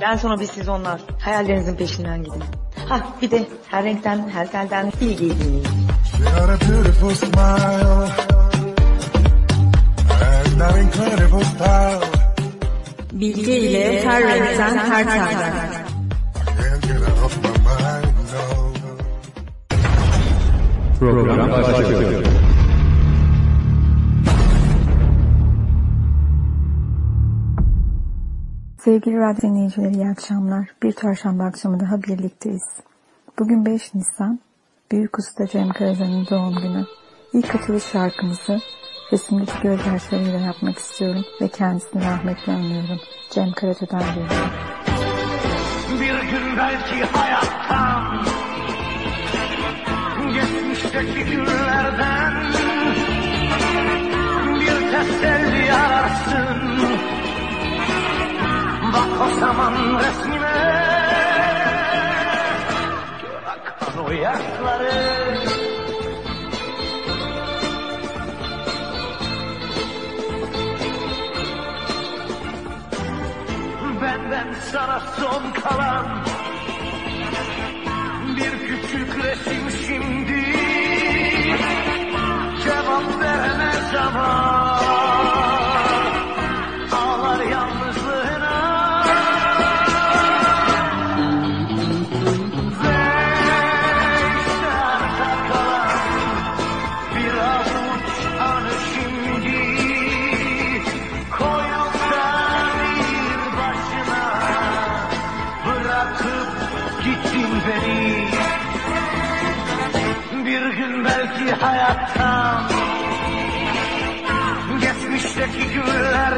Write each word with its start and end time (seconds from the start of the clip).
Ben 0.00 0.16
sonra 0.16 0.40
biz 0.40 0.50
siz 0.50 0.68
onlar. 0.68 1.00
Hayallerinizin 1.18 1.76
peşinden 1.76 2.24
gidin. 2.24 2.42
Ha 2.88 3.00
bir 3.22 3.30
de 3.30 3.46
her 3.70 3.84
renkten, 3.84 4.28
her 4.28 4.52
telden 4.52 4.92
bilgiyi 5.00 5.40
dinleyin. 5.40 5.66
Bilgi 13.12 13.52
ile 13.52 14.04
her 14.04 14.22
renkten, 14.22 14.78
her 14.78 15.04
telden. 15.04 15.86
Program 21.00 21.50
başlıyor. 21.50 22.35
Sevgili 28.86 29.16
radyo 29.16 29.42
dinleyicileri 29.42 29.94
iyi 29.94 30.08
akşamlar. 30.08 30.68
Bir 30.82 30.92
çarşamba 30.92 31.44
akşamı 31.44 31.80
daha 31.80 32.02
birlikteyiz. 32.02 32.68
Bugün 33.38 33.66
5 33.66 33.94
Nisan, 33.94 34.40
Büyük 34.92 35.18
Usta 35.18 35.46
Cem 35.46 35.68
Karaca'nın 35.68 36.26
doğum 36.30 36.54
günü. 36.54 36.84
İlk 37.32 37.54
açılış 37.54 37.84
şarkımızı 37.84 38.60
resimdeki 39.12 39.52
gözyaşlarıyla 39.62 40.38
yapmak 40.38 40.78
istiyorum 40.78 41.24
ve 41.40 41.48
kendisini 41.48 42.04
rahmetle 42.04 42.52
anıyorum. 42.52 43.00
Cem 43.30 43.52
Karaca'dan 43.52 44.00
geliyor. 44.14 44.50
Bir 46.00 46.30
gün 46.30 46.56
belki 46.56 47.04
hayattan 47.04 48.24
Geçmişteki 50.34 51.24
günlerden 51.30 52.34
Bir 54.60 54.90
teselli 54.90 55.72
ararsın 55.72 56.65
Bak 58.92 59.20
o 59.26 59.40
zaman 59.40 59.74
resmime. 59.98 60.56
Akan 63.46 64.04
o 64.04 64.10
yaşları. 64.10 65.26
Benden 74.02 74.54
sana 74.72 75.00
son 75.00 75.52
kalan 75.62 76.06
Bir 78.36 78.66
küçük 78.66 79.24
resim 79.24 79.70
şimdi. 79.86 80.44
Cevap 82.64 83.20
veremez 83.20 83.94
ama 84.06 84.65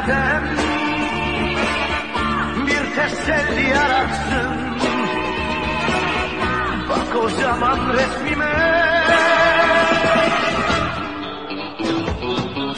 günlerden 0.09 0.43
Bir 2.67 2.95
teselli 2.95 3.79
ararsın 3.79 4.49
Bak 6.89 7.15
o 7.23 7.29
zaman 7.29 7.79
resmime. 7.93 8.55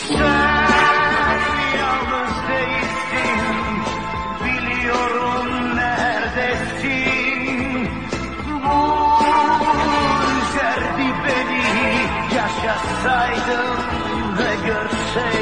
Sen 0.08 0.18
yalnız 1.80 2.36
değilsin 2.50 3.44
Biliyorum 4.44 5.76
neredesin. 5.76 7.10
Bu 8.66 8.78
üzerdi 10.38 11.08
beni 11.26 11.64
Yaşasaydın 12.36 13.78
ve 14.38 14.68
görseydin 14.68 15.41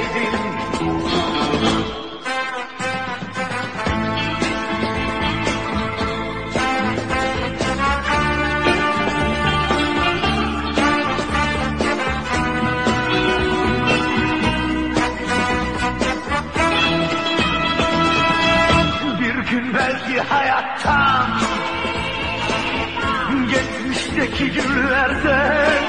Geçmişteki 24.39 24.67
günlerden 24.67 25.83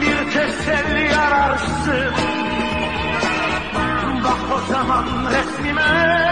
Bir 0.00 0.32
teselli 0.32 1.16
ararsın. 1.16 2.12
Bak 4.24 4.40
o 4.54 4.72
zaman 4.72 5.04
resmime. 5.30 6.28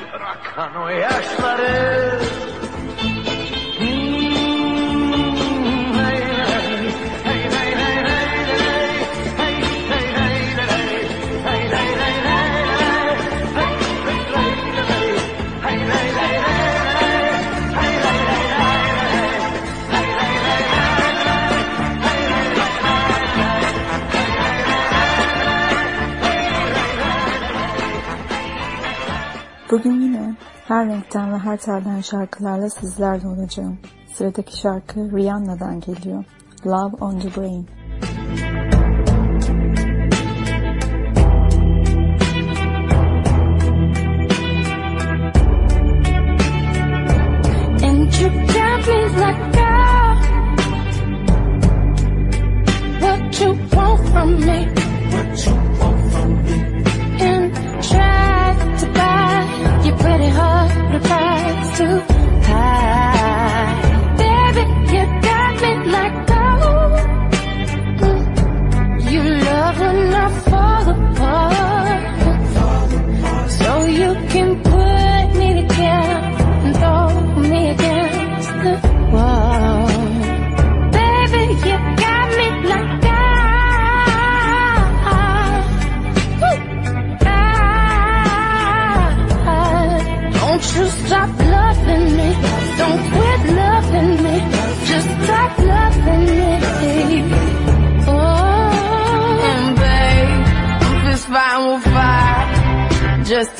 Gör 0.00 0.20
akan 0.20 0.76
o 0.76 0.88
yaşları 0.88 2.20
Bugün 29.72 30.00
yine 30.00 30.34
her 30.68 30.86
renkten 30.86 31.32
ve 31.32 31.38
her 31.38 31.56
telden 31.56 32.00
şarkılarla 32.00 32.70
sizlerle 32.70 33.28
olacağım. 33.28 33.78
Sıradaki 34.14 34.58
şarkı 34.58 35.16
Rihanna'dan 35.16 35.80
geliyor. 35.80 36.24
Love 36.66 36.96
on 37.04 37.20
the 37.20 37.40
Brain. 37.40 37.66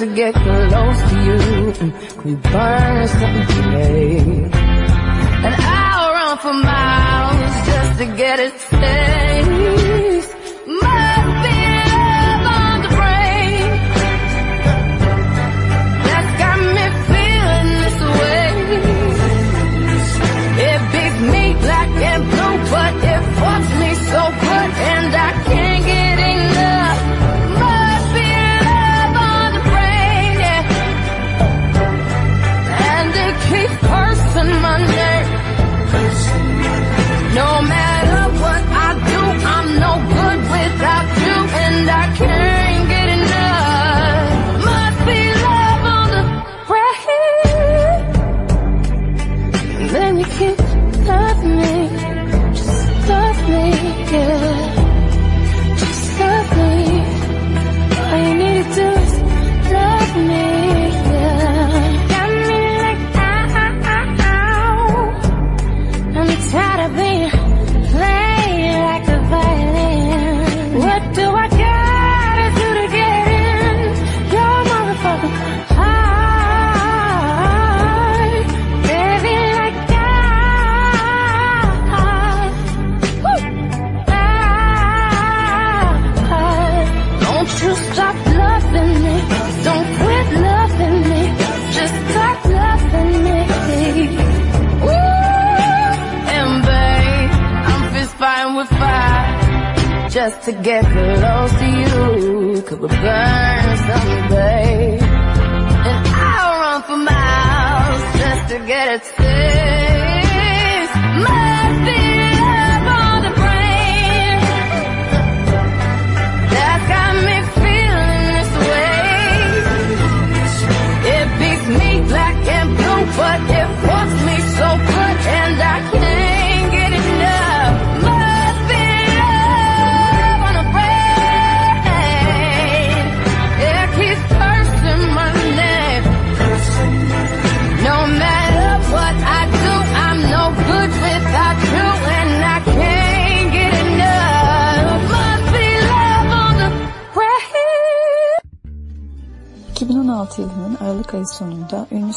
To 0.03 0.17
get 0.17 0.35
close 0.35 1.01
to 1.11 1.17
you. 1.27 1.93
We 2.25 2.35
burn 2.35 3.07
something 3.07 3.47
today. 3.47 4.19
And 5.47 5.55
I'll 5.61 6.13
run 6.13 6.39
for 6.39 6.53
miles 6.53 7.67
just 7.67 7.99
to 8.01 8.07
get 8.17 8.41
a 8.41 8.51
taste. 8.51 9.12
To 100.53 100.63
get 100.63 100.85
close 100.85 101.53
to 101.61 101.67
you. 101.67 102.63
Could 102.63 102.81
we 102.81 102.89
burn 102.89 103.77
someday? 103.77 104.52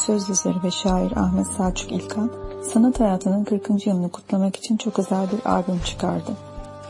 Söz 0.06 0.28
yazarı 0.28 0.62
ve 0.62 0.70
şair 0.70 1.12
Ahmet 1.16 1.46
Selçuk 1.46 1.92
İlkan, 1.92 2.30
sanat 2.72 3.00
hayatının 3.00 3.44
40. 3.44 3.86
yılını 3.86 4.08
kutlamak 4.08 4.56
için 4.56 4.76
çok 4.76 4.98
özel 4.98 5.26
bir 5.32 5.50
albüm 5.50 5.80
çıkardı. 5.84 6.32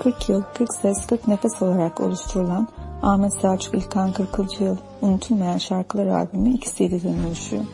40 0.02 0.28
yıl, 0.28 0.42
40 0.54 0.74
ses, 0.74 1.06
40 1.06 1.28
nefes 1.28 1.62
olarak 1.62 2.00
oluşturulan 2.00 2.68
Ahmet 3.02 3.34
Selçuk 3.40 3.74
İlkan 3.74 4.12
40. 4.12 4.60
Yıl 4.60 4.76
Unutulmayan 5.02 5.58
Şarkılar 5.58 6.06
albümü 6.06 6.50
iki 6.50 6.74
CD'den 6.74 7.26
oluşuyor. 7.26 7.64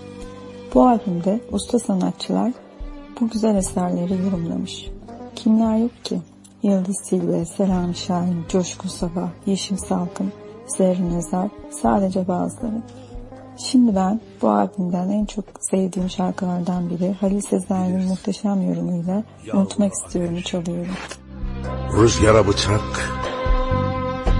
Bu 0.74 0.86
albümde 0.86 1.40
usta 1.52 1.78
sanatçılar 1.78 2.52
bu 3.20 3.28
güzel 3.28 3.56
eserleri 3.56 4.22
yorumlamış. 4.22 4.90
Kimler 5.36 5.76
yok 5.76 6.04
ki? 6.04 6.20
Yıldız 6.62 6.96
Silve, 7.04 7.44
Selami 7.44 7.94
Şahin, 7.94 8.44
Coşku 8.48 8.88
Sabah, 8.88 9.28
Yeşim 9.46 9.78
Salkım, 9.78 10.32
Zerrin 10.66 11.14
Özer 11.14 11.50
sadece 11.82 12.28
bazıları. 12.28 12.82
Şimdi 13.56 13.94
ben 13.94 14.20
bu 14.42 14.50
albümden 14.50 15.08
en 15.08 15.24
çok 15.24 15.44
sevdiğim 15.60 16.10
şarkılardan 16.10 16.90
biri 16.90 17.12
Halil 17.20 17.40
Sezai'nin 17.40 18.08
muhteşem 18.08 18.68
yorumuyla 18.68 19.24
Unutmak 19.52 19.92
istiyorum 19.92 20.40
çalıyorum. 20.40 20.94
Rüzgara 22.00 22.46
bıçak, 22.46 23.10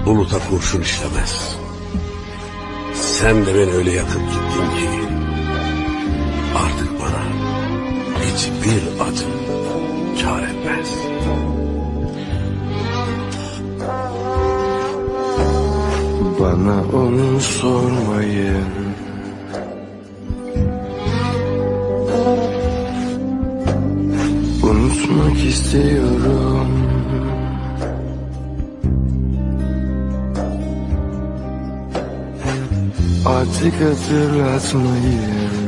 buluta 0.05 0.37
kurşun 0.49 0.81
işlemez. 0.81 1.57
Sen 2.93 3.45
de 3.45 3.55
beni 3.55 3.71
öyle 3.71 3.91
yakıp 3.91 4.21
gittin 4.21 4.77
ki 4.77 4.89
artık 6.55 7.01
bana 7.01 7.23
hiçbir 8.25 9.01
acı 9.07 9.25
kar 10.23 10.43
etmez. 10.43 10.89
Bana 16.39 16.83
onu 16.93 17.39
sormayın 17.39 18.92
Unutmak 24.83 25.43
istiyorum. 25.43 26.67
Artık 33.25 33.73
hatırlatmayın 33.73 35.62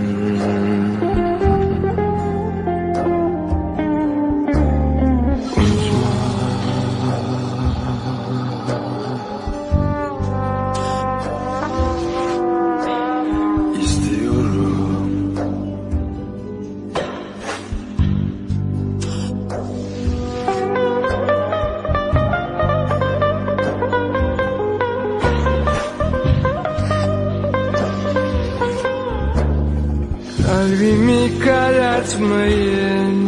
Kalbimi 30.65 31.39
karartmayın. 31.39 33.19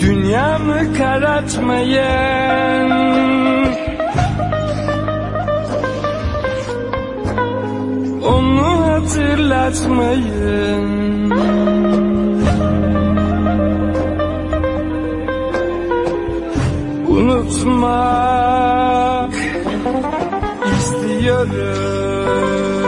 Dünyamı 0.00 0.94
karartmayın. 0.98 2.90
Onu 8.22 8.86
hatırlatmayın. 8.86 11.30
Unutmak 17.08 18.79
istiyorum 21.20 22.79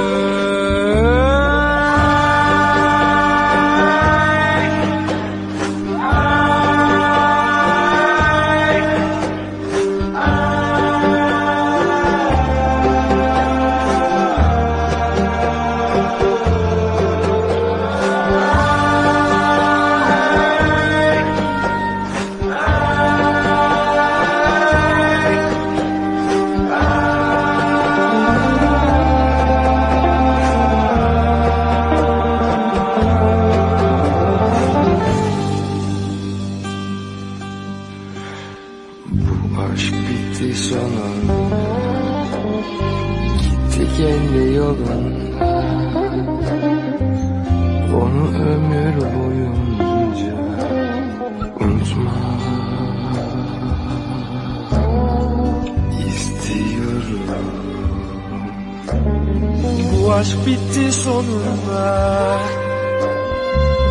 sonunda 61.12 62.38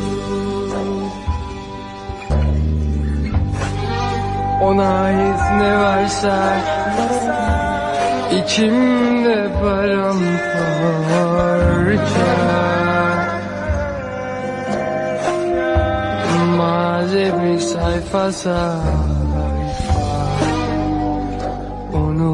Ona 4.62 4.88
ait 5.02 5.40
ne 5.58 5.72
varsa 5.78 6.36
içimde 8.38 9.38
paramparça. 9.60 10.26
Sayfa 18.16 18.80
onu 21.94 22.30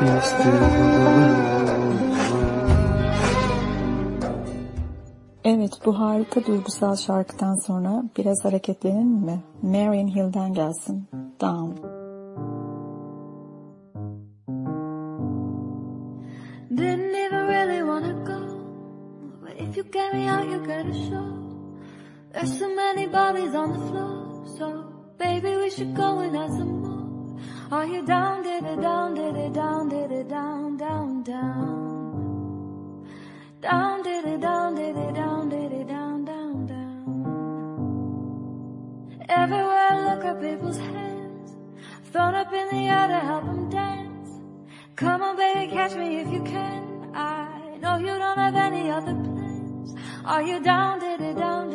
unutmak 0.00 0.22
istiyorum. 0.22 1.46
Bu 5.86 5.98
harika 5.98 6.46
duygusal 6.46 6.96
şarkıdan 6.96 7.66
sonra 7.66 8.02
biraz 8.18 8.44
hareketlenin 8.44 9.08
mi? 9.08 9.42
Marion 9.62 10.08
Hill'den 10.08 10.52
gelsin. 10.52 11.08
Down. 11.40 11.85
Get 20.06 20.14
me 20.14 20.28
out, 20.28 20.48
you 20.48 20.58
gotta 20.58 20.92
show. 20.92 21.26
There's 22.32 22.58
so 22.58 22.74
many 22.74 23.06
bodies 23.06 23.54
on 23.54 23.72
the 23.72 23.78
floor, 23.88 24.46
so 24.58 24.84
baby 25.18 25.56
we 25.56 25.70
should 25.70 25.94
go 25.94 26.18
and 26.20 26.36
have 26.36 26.50
some 26.50 26.82
more. 26.82 27.40
Are 27.70 27.86
you 27.86 28.04
down, 28.06 28.42
did 28.42 28.64
it, 28.64 28.80
down, 28.80 29.14
did 29.14 29.36
it, 29.36 29.52
down, 29.52 29.88
did 29.88 30.12
it, 30.12 30.28
down, 30.28 30.76
down, 30.76 31.22
down? 31.22 33.06
Down, 33.60 34.02
did 34.02 34.24
it, 34.26 34.40
down, 34.40 34.74
did 34.76 34.96
it, 34.96 35.14
down, 35.14 35.48
did 35.48 35.72
it, 35.72 35.88
down, 35.88 36.24
down, 36.24 36.66
down. 36.66 37.06
Everywhere 39.28 39.88
I 39.90 40.14
look 40.14 40.24
are 40.24 40.40
people's 40.40 40.78
hands, 40.78 41.56
thrown 42.12 42.34
up 42.34 42.52
in 42.52 42.68
the 42.68 42.88
air 42.88 43.08
to 43.08 43.18
help 43.18 43.44
them 43.44 43.68
dance. 43.70 44.30
Come 44.94 45.22
on, 45.22 45.36
baby, 45.36 45.72
catch 45.72 45.94
me 45.94 46.18
if 46.20 46.32
you 46.32 46.42
can. 46.44 47.10
I 47.14 47.76
know 47.80 47.96
you 47.96 48.06
don't 48.06 48.38
have 48.38 48.54
any 48.54 48.90
other 48.90 49.14
plans. 49.14 49.45
Are 50.26 50.42
you 50.42 50.58
down, 50.58 50.98
down, 51.34 51.70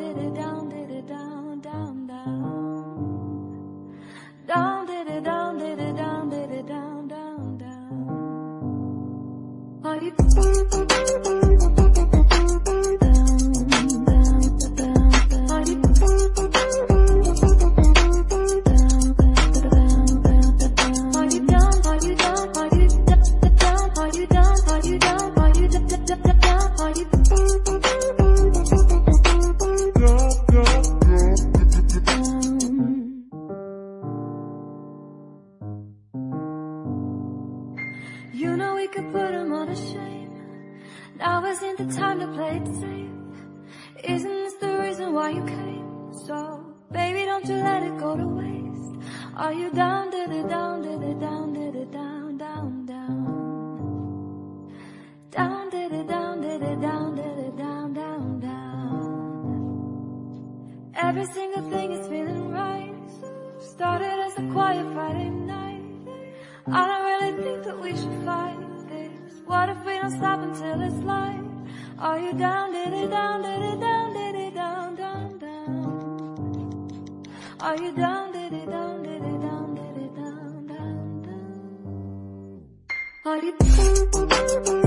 the 41.85 41.93
time 41.95 42.19
to 42.19 42.27
play 42.27 42.57
it 42.57 42.67
safe. 42.79 43.09
Isn't 44.03 44.29
this 44.29 44.53
the 44.55 44.77
reason 44.79 45.13
why 45.13 45.29
you 45.31 45.43
came? 45.45 46.13
So, 46.25 46.63
baby, 46.91 47.25
don't 47.25 47.45
you 47.45 47.55
let 47.55 47.81
it 47.83 47.97
go 47.97 48.15
to 48.15 48.27
waste. 48.27 48.95
Are 49.35 49.53
you 49.53 49.71
down, 49.71 50.11
did 50.11 50.31
it, 50.31 50.47
down, 50.47 50.81
did 50.83 51.01
it, 51.01 51.19
down, 51.19 51.53
did 51.53 51.75
it, 51.75 51.91
down, 51.91 52.37
down, 52.37 52.85
down? 52.85 53.17
Down, 55.31 55.69
did 55.69 55.91
it, 55.91 56.07
down, 56.07 56.41
did 56.41 56.61
it, 56.61 56.81
down, 56.81 57.15
did 57.15 57.39
it, 57.39 57.57
down, 57.57 57.93
down, 57.93 58.39
down. 58.39 59.01
Every 60.95 61.25
single 61.25 61.69
thing 61.69 61.91
is 61.93 62.07
feeling 62.07 62.51
right. 62.51 62.93
Started 63.59 64.19
as 64.27 64.37
a 64.37 64.43
quiet 64.51 64.85
Friday 64.93 65.29
night. 65.29 65.81
I 66.67 66.87
don't 66.87 67.05
really 67.11 67.33
think 67.43 67.63
that 67.63 67.79
we 67.79 67.91
should 67.91 68.23
fight 68.23 68.59
this. 68.87 69.41
What 69.45 69.69
if 69.69 69.83
we 69.85 69.97
don't 69.97 70.11
stop 70.11 70.41
until 70.41 70.81
it's 70.81 71.03
light? 71.03 71.50
Are 72.01 72.17
you 72.17 72.33
down, 72.33 72.71
diddy, 72.71 73.07
down, 73.07 73.43
down, 73.43 73.79
down, 74.55 74.95
down, 74.95 75.37
down? 75.37 77.23
Are 77.59 77.77
you 77.77 77.91
down, 77.91 78.31
diddy, 78.33 78.65
down, 78.65 79.03
diddy, 79.03 79.19
down, 79.19 79.75
diddy, 79.75 80.09
down, 80.15 80.65
down, 80.65 81.21
down? 81.21 82.63
Are 83.23 83.37
you 83.37 83.55
down? 83.55 84.80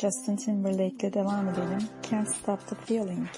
Justin 0.00 0.36
Timberlake'le 0.36 1.10
devam 1.12 1.48
edelim. 1.48 1.82
Can't 2.02 2.28
Stop 2.28 2.60
the 2.68 2.74
Feeling. 2.74 3.28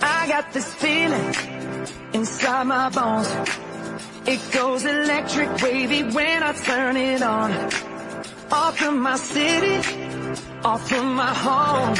I 0.00 0.26
got 0.28 0.52
this 0.54 0.74
feeling 0.74 1.34
inside 2.14 2.66
my 2.66 2.88
bones. 2.88 3.28
It 4.26 4.40
goes 4.54 4.86
electric 4.86 5.50
wavy 5.60 6.04
when 6.04 6.42
I 6.42 6.52
turn 6.54 6.96
it 6.96 7.20
on. 7.20 7.52
Off 8.50 8.78
from 8.78 9.02
my 9.02 9.16
city, 9.16 9.76
off 10.64 10.88
from 10.88 11.14
my 11.16 11.34
home. 11.34 11.94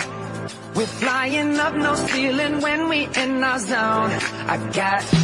We're 0.74 0.86
flying 0.86 1.58
up 1.58 1.74
no 1.74 1.94
ceiling 1.94 2.62
when 2.62 2.88
we 2.88 3.06
in 3.22 3.44
our 3.44 3.58
zone. 3.58 4.10
I 4.48 4.56
got 4.72 5.23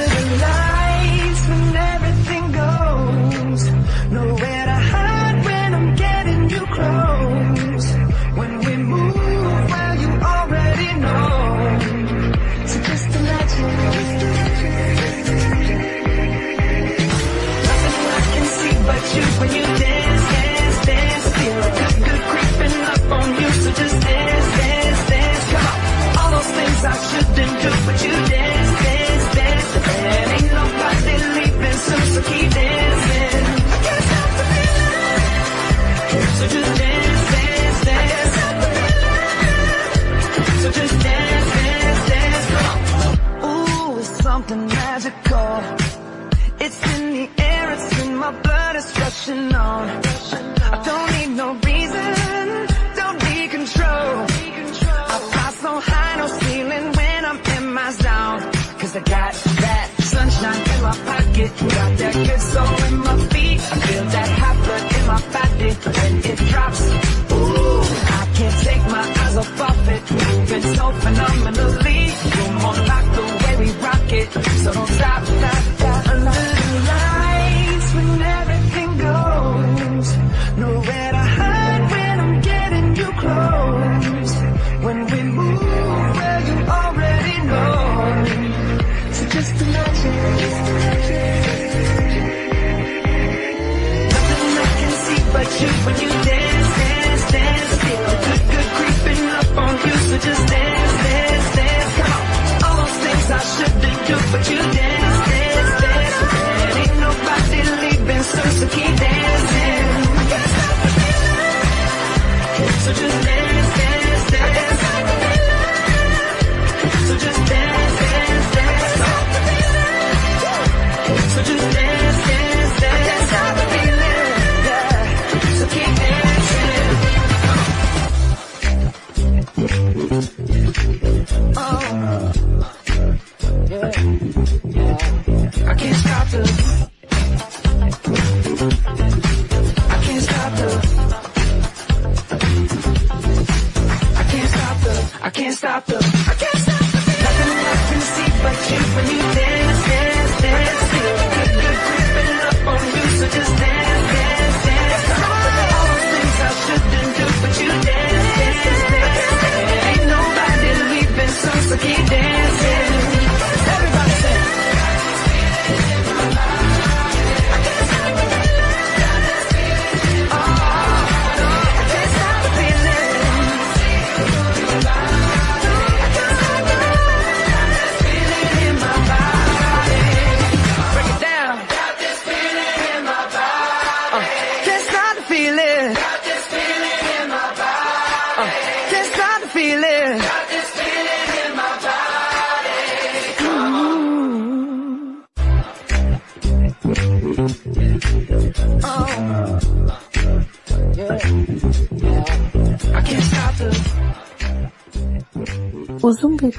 when 19.41 19.51
you 19.55 19.80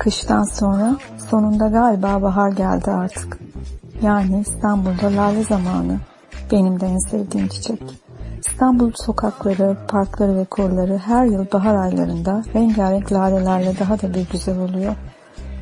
Kıştan 0.02 0.42
sonra 0.42 0.96
sonunda 1.30 1.68
galiba 1.68 2.22
bahar 2.22 2.50
geldi 2.50 2.90
artık. 2.90 3.38
Yani 4.02 4.40
İstanbul'da 4.40 5.16
lale 5.16 5.42
zamanı. 5.42 5.98
Benim 6.52 6.80
de 6.80 6.86
en 6.86 7.10
sevdiğim 7.10 7.48
çiçek. 7.48 7.82
İstanbul 8.46 8.92
sokakları, 8.94 9.76
parkları 9.88 10.36
ve 10.36 10.44
kolları 10.44 10.98
her 10.98 11.24
yıl 11.24 11.46
bahar 11.52 11.74
aylarında 11.74 12.42
rengarenk 12.54 13.12
lalelerle 13.12 13.78
daha 13.78 14.02
da 14.02 14.14
bir 14.14 14.28
güzel 14.32 14.58
oluyor. 14.58 14.94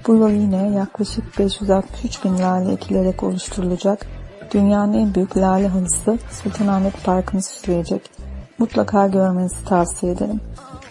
Bu 0.06 0.14
yıl 0.14 0.28
yine 0.28 0.70
yaklaşık 0.70 1.38
563 1.38 2.24
bin 2.24 2.38
lale 2.38 2.72
ekilerek 2.72 3.22
oluşturulacak 3.22 4.06
dünyanın 4.54 4.92
en 4.92 5.14
büyük 5.14 5.36
lale 5.36 5.68
halısı 5.68 6.18
Sultanahmet 6.30 7.04
Parkı'nı 7.04 7.42
süsleyecek. 7.42 8.10
Mutlaka 8.58 9.06
görmenizi 9.06 9.64
tavsiye 9.64 10.12
ederim. 10.12 10.40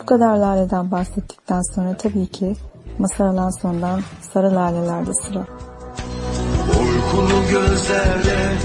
Bu 0.02 0.06
kadar 0.06 0.38
laleden 0.38 0.92
bahsettikten 0.92 1.62
sonra 1.76 1.98
tabii 1.98 2.28
ki 2.28 2.56
Masar 2.97 3.25
Alanson'dan 3.25 4.02
Sarı 4.34 4.56
Laleler'de 4.56 5.13
sıra. 5.13 5.45
Uykulu 6.80 7.41
gözlerle 7.52 8.58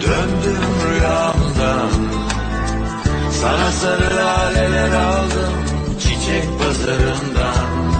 döndüm 0.00 0.62
rüyamdan 0.90 1.90
Sana 3.30 3.70
sarı 3.72 4.16
laleler 4.16 4.92
aldım 4.92 5.54
çiçek 6.00 6.44
pazarından 6.58 7.92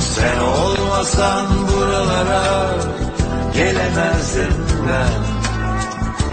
Sen 0.00 0.40
olmasan 0.40 1.46
buralara 1.68 2.74
gelemezdim 3.54 4.66
ben. 4.88 5.36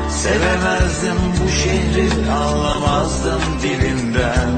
Sevemezdim 0.09 1.17
bu 1.43 1.49
şehri 1.49 2.31
anlamazdım 2.31 3.41
dilinden. 3.63 4.51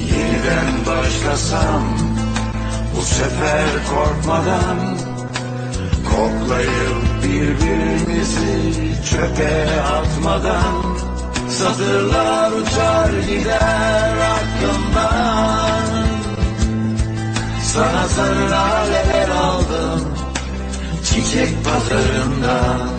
Yeniden 0.00 0.86
başlasam 0.86 1.82
bu 2.98 3.02
sefer 3.02 3.68
korkmadan 3.90 4.78
Koklayıp 6.04 7.22
birbirimizi 7.22 8.72
çöpe 9.10 9.80
atmadan 9.82 10.96
Satırlar 11.48 12.52
uçar 12.52 13.10
gider 13.28 14.16
aklımdan. 14.34 16.06
Sana 17.62 18.08
sarı 18.08 18.58
aleler 18.58 19.28
aldım 19.28 20.14
Çiçek 21.04 21.64
pazarından. 21.64 22.97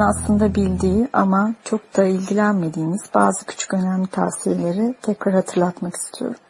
Hepimizin 0.00 0.22
aslında 0.22 0.54
bildiği 0.54 1.08
ama 1.12 1.54
çok 1.64 1.96
da 1.96 2.04
ilgilenmediğimiz 2.04 3.00
bazı 3.14 3.46
küçük 3.46 3.74
önemli 3.74 4.06
tavsiyeleri 4.06 4.94
tekrar 5.02 5.34
hatırlatmak 5.34 5.94
istiyorum. 5.94 6.40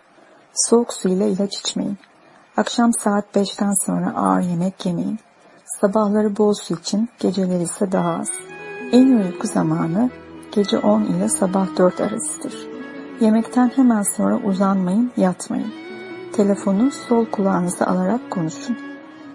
Soğuk 0.55 0.93
su 0.93 1.09
ile 1.09 1.29
ilaç 1.29 1.59
içmeyin. 1.59 1.99
Akşam 2.57 2.93
saat 2.93 3.37
5'ten 3.37 3.73
sonra 3.87 4.15
ağır 4.17 4.41
yemek 4.41 4.87
yemeyin. 4.87 5.19
Sabahları 5.81 6.37
bol 6.37 6.55
su 6.55 6.75
için, 6.75 7.09
geceleri 7.19 7.63
ise 7.63 7.93
daha 7.93 8.13
az. 8.13 8.31
En 8.93 9.07
uyku 9.07 9.47
zamanı 9.47 10.11
gece 10.53 10.79
10 10.79 11.03
ile 11.03 11.29
sabah 11.29 11.77
4 11.77 12.01
arasıdır. 12.01 12.55
Yemekten 13.21 13.73
hemen 13.77 14.03
sonra 14.03 14.37
uzanmayın, 14.45 15.13
yatmayın. 15.17 15.73
Telefonu 16.33 16.91
sol 16.91 17.27
kulağınıza 17.27 17.87
alarak 17.87 18.31
konuşun. 18.31 18.79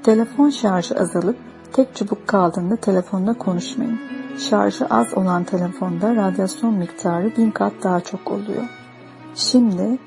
Telefon 0.03 0.49
şarjı 0.49 0.95
azalıp 0.95 1.37
tek 1.73 1.95
çubuk 1.95 2.27
kaldığında 2.27 2.75
telefonda 2.75 3.33
konuşmayın. 3.33 3.99
Şarjı 4.49 4.85
az 4.85 5.13
olan 5.13 5.43
telefonda 5.43 6.15
radyasyon 6.15 6.73
miktarı 6.73 7.37
bin 7.37 7.51
kat 7.51 7.73
daha 7.83 8.01
çok 8.01 8.31
oluyor. 8.31 8.63
Şimdi 9.35 9.97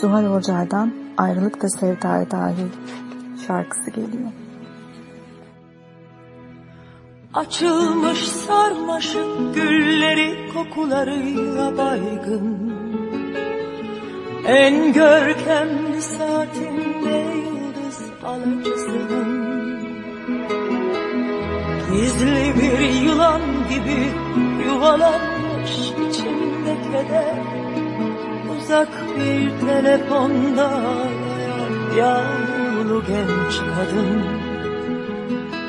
Zuhal 0.00 0.24
Hoca'dan 0.24 0.92
Ayrılık 1.16 1.62
da 1.62 1.68
Sevdaya 1.68 2.30
Dahil 2.30 2.68
şarkısı 3.46 3.90
geliyor. 3.90 4.32
Açılmış 7.34 8.28
sarmaşık 8.28 9.54
gülleri 9.54 10.52
kokularıyla 10.54 11.78
baygın 11.78 12.72
En 14.46 14.92
görkemli 14.92 16.02
saatinde 16.02 17.34
yıldız 17.36 18.02
alacısın 18.24 18.97
Gizli 21.92 22.54
bir 22.60 22.78
yılan 22.78 23.40
gibi 23.68 24.12
yuvalanmış 24.64 25.72
içimde 26.08 26.76
keder. 26.92 27.42
Uzak 28.56 28.88
bir 29.16 29.66
telefonda 29.66 30.66
ağlayan 30.66 31.96
yağmurlu 31.96 33.02
genç 33.06 33.56
kadın. 33.58 34.22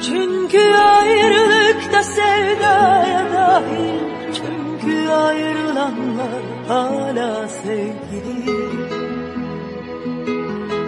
Çünkü 0.01 0.73
ayrılıkta 0.73 2.03
sevdaya 2.03 3.34
dahil. 3.34 3.99
Çünkü 4.34 5.10
ayrılanlar 5.10 6.43
hala 6.67 7.47
sevgili. 7.47 8.45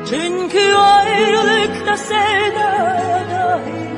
Çünkü 0.09 0.73
ayrılıkta 0.73 1.97
sevdaya 1.97 3.23
dahil 3.31 3.90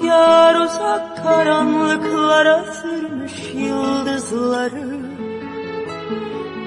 Rüzgar 0.00 0.54
uzak 0.54 1.16
karanlıklara 1.24 2.64
sürmüş 2.72 3.32
yıldızları. 3.54 5.00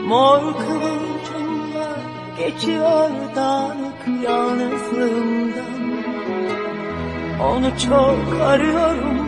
Mor 0.08 0.39
kıvılcımlar 0.39 2.00
geçiyor 2.38 3.10
dağınık 3.36 4.24
yalnızlığımdan. 4.24 5.74
Onu 7.41 7.72
çok 7.80 8.41
arıyorum, 8.41 9.28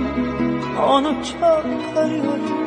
onu 0.89 1.15
çok 1.23 1.97
arıyorum. 1.97 2.65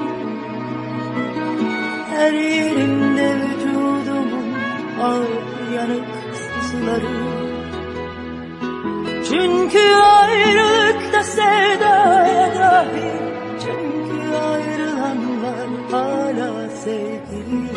Her 2.11 2.33
yerimde 2.33 3.37
vücudumun 3.37 4.55
ağır 5.03 5.73
yanık 5.75 6.05
sızıları 6.35 7.48
Çünkü 9.29 9.95
ayrılıkta 9.95 11.23
sevdaya 11.23 12.55
dahil 12.55 13.19
Çünkü 13.63 14.37
ayrılanlar 14.37 15.69
hala 15.91 16.71
sevgili 16.71 17.69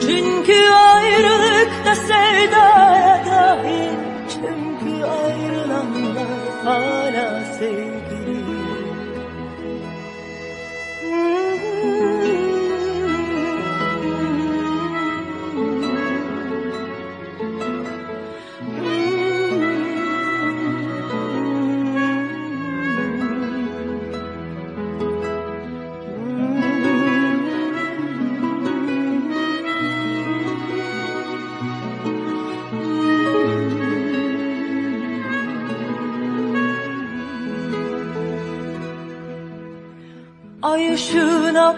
çünkü 0.00 0.70
ayrılıkta 0.70 1.94
sevdaya 1.94 3.26
dahil 3.26 3.96
Çünkü 4.32 5.04
ayrılanlar 5.04 6.64
hala 6.64 7.01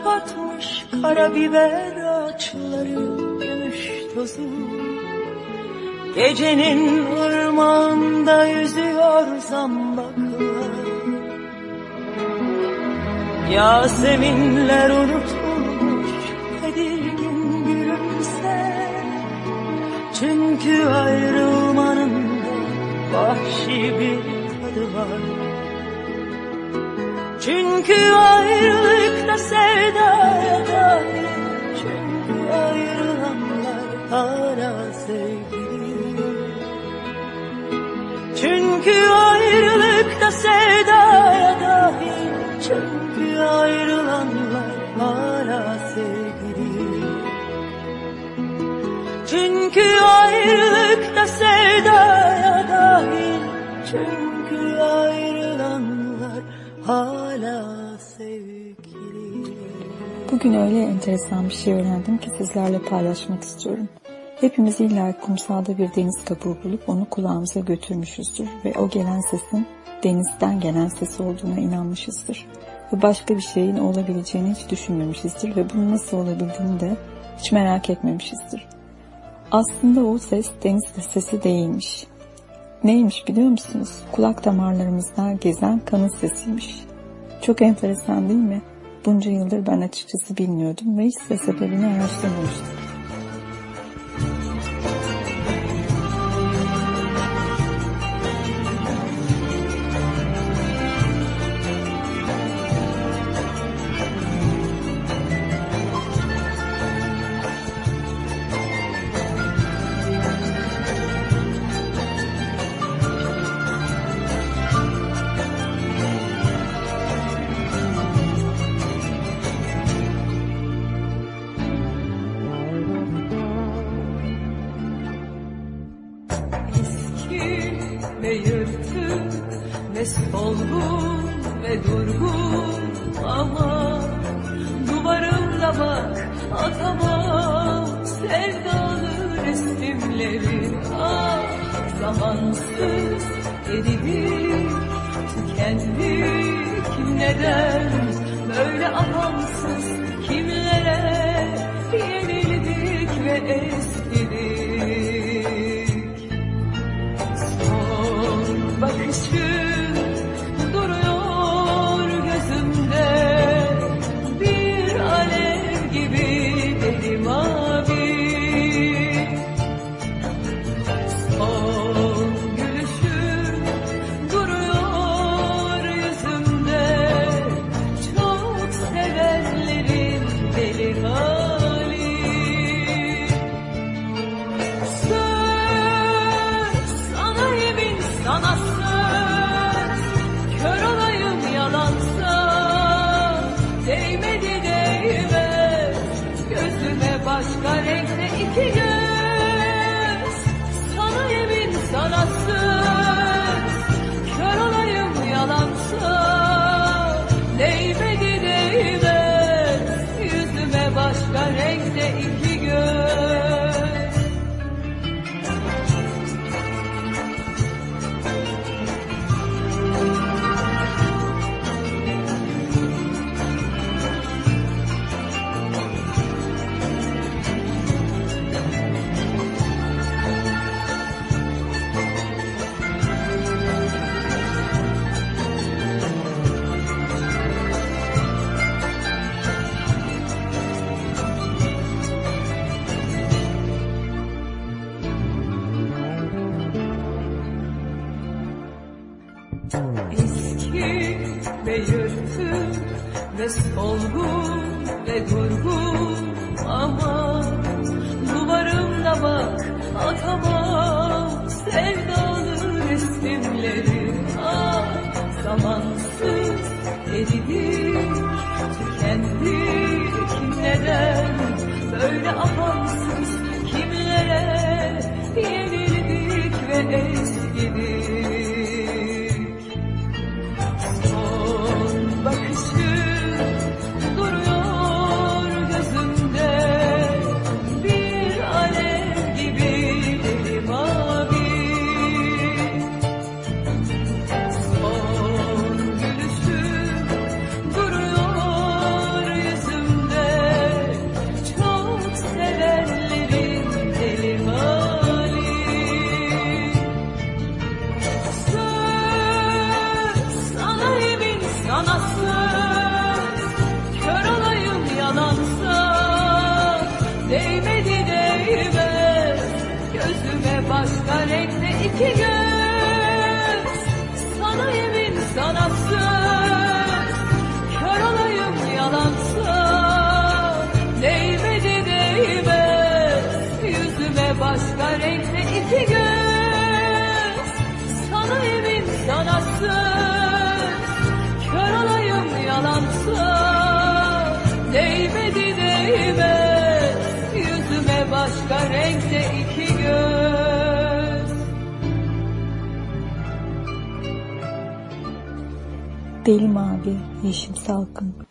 batmış 0.04 0.86
karabiber 1.02 1.96
ağaçları 1.96 3.18
gümüş 3.40 4.14
tozu. 4.14 4.42
Gecenin 6.14 7.06
ırmağında 7.06 8.46
yüzüyor 8.46 9.26
zambaklar. 9.38 10.74
Yaseminler 13.50 14.90
unutulmuş 14.90 16.10
tedirgin 16.62 17.64
gülümse. 17.64 18.74
Çünkü 20.20 20.86
ayrılmanın 20.86 22.12
da 22.12 22.54
vahşi 23.12 23.94
bir 24.00 24.44
tadı 24.60 24.94
var. 24.94 25.20
Çünkü 27.40 28.12
Çünkü 31.80 32.52
ayrılanlar 32.52 34.08
hala 34.10 34.92
sevgili 34.92 35.94
Çünkü 38.40 39.08
ayrılıkta 39.10 40.30
sevdaya 40.30 41.60
dahil 41.60 42.60
Çünkü 42.62 43.38
ayrılanlar 43.40 45.33
Bugün 60.44 60.60
öyle 60.60 60.82
enteresan 60.82 61.48
bir 61.48 61.54
şey 61.54 61.74
öğrendim 61.74 62.18
ki 62.18 62.30
sizlerle 62.38 62.78
paylaşmak 62.78 63.42
istiyorum. 63.42 63.88
Hepimiz 64.40 64.80
illa 64.80 65.20
kumsalda 65.20 65.78
bir 65.78 65.94
deniz 65.94 66.24
kabuğu 66.24 66.56
bulup 66.64 66.88
onu 66.88 67.04
kulağımıza 67.10 67.60
götürmüşüzdür 67.60 68.48
ve 68.64 68.74
o 68.78 68.88
gelen 68.88 69.20
sesin 69.20 69.66
denizden 70.02 70.60
gelen 70.60 70.88
ses 70.88 71.20
olduğuna 71.20 71.60
inanmışızdır. 71.60 72.46
Ve 72.92 73.02
başka 73.02 73.36
bir 73.36 73.40
şeyin 73.40 73.78
olabileceğini 73.78 74.54
hiç 74.54 74.70
düşünmemişizdir 74.70 75.56
ve 75.56 75.70
bunun 75.70 75.92
nasıl 75.92 76.16
olabildiğini 76.16 76.80
de 76.80 76.96
hiç 77.38 77.52
merak 77.52 77.90
etmemişizdir. 77.90 78.68
Aslında 79.50 80.04
o 80.04 80.18
ses 80.18 80.50
deniz 80.64 80.84
sesi 81.10 81.42
değilmiş. 81.42 82.06
Neymiş 82.84 83.28
biliyor 83.28 83.48
musunuz? 83.48 83.90
Kulak 84.12 84.44
damarlarımızda 84.44 85.32
gezen 85.32 85.80
kanın 85.84 86.08
sesiymiş. 86.08 86.84
Çok 87.42 87.62
enteresan 87.62 88.28
değil 88.28 88.40
mi? 88.40 88.62
Bunca 89.04 89.30
yıldır 89.30 89.66
ben 89.66 89.80
açıkçası 89.80 90.36
bilmiyordum 90.36 90.98
ve 90.98 91.04
hiç 91.04 91.30
de 91.30 91.36
sebebini 91.36 91.86
araştırmamıştım. 91.86 92.83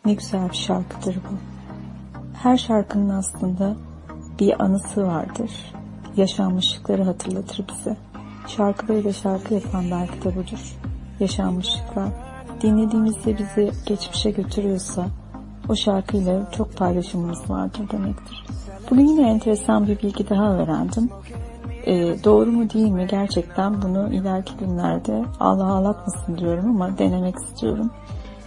Ne 0.06 0.14
güzel 0.14 0.48
bir 0.48 0.56
şarkıdır 0.56 1.16
bu. 1.16 1.36
Her 2.42 2.56
şarkının 2.56 3.08
aslında 3.08 3.76
bir 4.40 4.62
anısı 4.62 5.06
vardır. 5.06 5.50
Yaşanmışlıkları 6.16 7.02
hatırlatır 7.02 7.64
bize. 7.68 7.96
Şarkılarıyla 8.48 9.12
şarkı 9.12 9.54
yapan 9.54 9.84
belki 9.90 10.24
de 10.24 10.36
budur. 10.36 10.76
Yaşanmışlıklar 11.20 12.08
dinlediğimizde 12.60 13.38
bizi 13.38 13.70
geçmişe 13.86 14.30
götürüyorsa 14.30 15.06
o 15.68 15.76
şarkıyla 15.76 16.50
çok 16.52 16.76
paylaşımımız 16.76 17.50
vardır 17.50 17.90
demektir. 17.92 18.46
Bugün 18.90 19.06
yine 19.06 19.30
enteresan 19.30 19.86
bir 19.86 20.02
bilgi 20.02 20.28
daha 20.28 20.54
öğrendim. 20.54 21.10
Ee, 21.86 22.24
doğru 22.24 22.52
mu 22.52 22.70
değil 22.70 22.90
mi 22.90 23.06
gerçekten 23.10 23.82
bunu 23.82 24.14
ileriki 24.14 24.56
günlerde 24.56 25.24
Allah 25.40 25.66
ağlatmasın 25.66 26.38
diyorum 26.38 26.70
ama 26.70 26.98
denemek 26.98 27.36
istiyorum. 27.36 27.90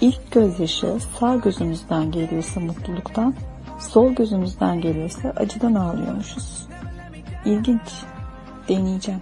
İlk 0.01 0.31
gözyaşı 0.31 0.97
sağ 1.19 1.35
gözümüzden 1.35 2.11
geliyorsa 2.11 2.59
mutluluktan, 2.59 3.35
sol 3.79 4.11
gözümüzden 4.11 4.81
geliyorsa 4.81 5.33
acıdan 5.35 5.73
ağlıyormuşuz. 5.73 6.67
İlginç. 7.45 8.03
Deneyeceğim. 8.69 9.21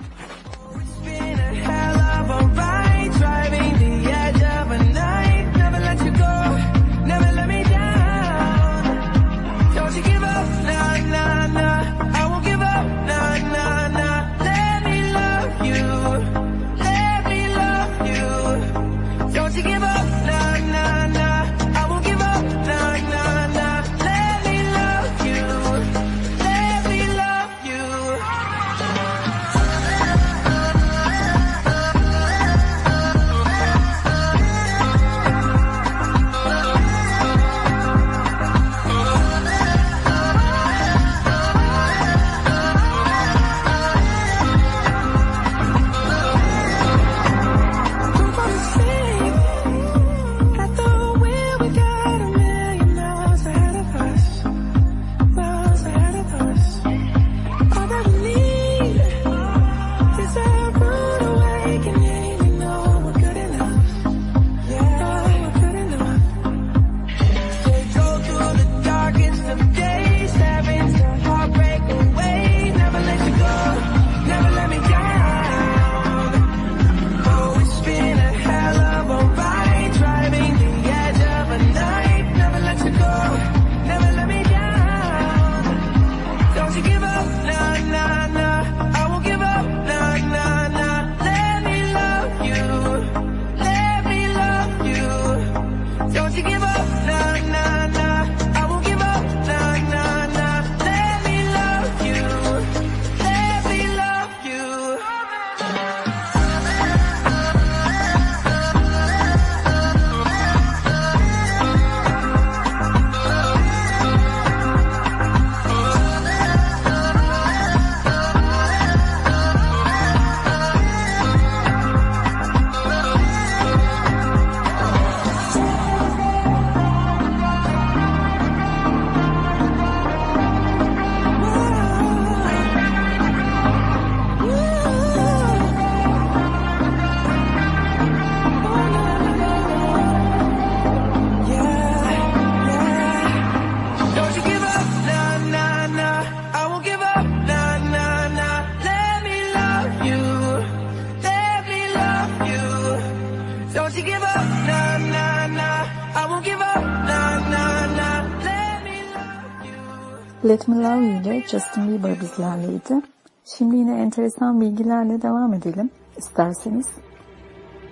You 160.56 161.22
ile 161.22 161.42
Justin 161.48 161.88
Bieber 161.88 162.22
bizlerleydi. 162.22 163.02
Şimdi 163.46 163.76
yine 163.76 164.02
enteresan 164.02 164.62
bilgilerle 164.62 165.22
devam 165.22 165.54
edelim 165.54 165.90
isterseniz. 166.18 166.88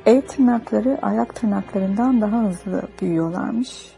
El 0.06 0.22
tırnakları 0.22 1.00
ayak 1.02 1.36
tırnaklarından 1.36 2.22
daha 2.22 2.44
hızlı 2.44 2.82
büyüyorlarmış. 3.02 3.96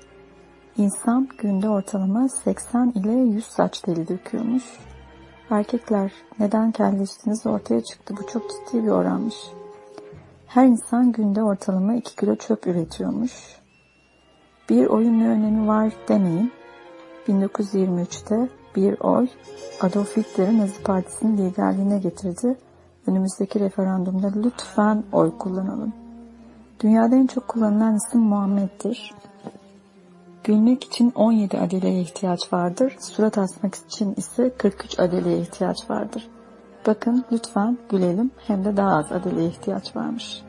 İnsan 0.78 1.28
günde 1.38 1.69
ortalama 1.69 2.30
80 2.30 2.93
ile 2.95 3.12
100 3.12 3.45
saç 3.45 3.80
teli 3.80 4.08
döküyormuş. 4.08 4.63
Erkekler 5.49 6.12
neden 6.39 6.71
kelleştiğiniz 6.71 7.45
ortaya 7.45 7.84
çıktı. 7.84 8.15
Bu 8.17 8.28
çok 8.28 8.43
ciddi 8.49 8.84
bir 8.84 8.91
oranmış. 8.91 9.36
Her 10.47 10.65
insan 10.65 11.12
günde 11.12 11.43
ortalama 11.43 11.95
2 11.95 12.15
kilo 12.15 12.36
çöp 12.36 12.67
üretiyormuş. 12.67 13.32
Bir 14.69 14.86
oyun 14.86 15.19
ne 15.19 15.28
önemi 15.28 15.67
var 15.67 15.93
demeyin. 16.08 16.51
1923'te 17.27 18.49
bir 18.75 18.99
oy 18.99 19.27
Adolf 19.82 20.17
Hitler'in 20.17 20.59
Nazi 20.59 20.84
Partisi'nin 20.84 21.38
liderliğine 21.38 21.99
getirdi. 21.99 22.57
Önümüzdeki 23.07 23.59
referandumda 23.59 24.32
lütfen 24.36 25.03
oy 25.11 25.38
kullanalım. 25.38 25.93
Dünyada 26.80 27.15
en 27.15 27.28
çok 27.28 27.47
kullanılan 27.47 27.95
isim 27.95 28.21
Muhammed'dir. 28.21 29.13
Gülmek 30.43 30.84
için 30.84 31.11
17 31.15 31.57
adeleye 31.57 32.01
ihtiyaç 32.01 32.53
vardır. 32.53 32.95
Surat 32.99 33.38
asmak 33.38 33.76
için 33.76 34.13
ise 34.17 34.53
43 34.57 34.99
adeleye 34.99 35.38
ihtiyaç 35.39 35.89
vardır. 35.89 36.30
Bakın 36.88 37.26
lütfen 37.32 37.78
gülelim 37.89 38.32
hem 38.47 38.65
de 38.65 38.78
daha 38.78 38.97
az 38.97 39.11
adeleye 39.11 39.47
ihtiyaç 39.47 39.95
varmış. 39.95 40.41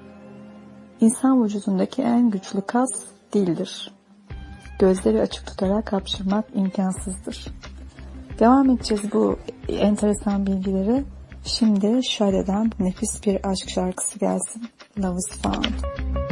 İnsan 1.01 1.45
vücudundaki 1.45 2.03
en 2.03 2.31
güçlü 2.31 2.61
kas 2.61 2.91
dildir. 3.33 3.96
Gözleri 4.79 5.21
açık 5.21 5.47
tutarak 5.47 5.93
hapşırmak 5.93 6.45
imkansızdır. 6.55 7.47
Devam 8.39 8.71
edeceğiz 8.71 9.13
bu 9.13 9.39
enteresan 9.69 10.47
bilgileri. 10.47 11.05
Şimdi 11.45 12.01
Şade'den 12.05 12.71
nefis 12.81 13.27
bir 13.27 13.51
aşk 13.51 13.71
şarkısı 13.75 14.19
gelsin. 14.19 14.69
Love 14.99 15.17
is 15.17 15.43
Found. 15.43 16.26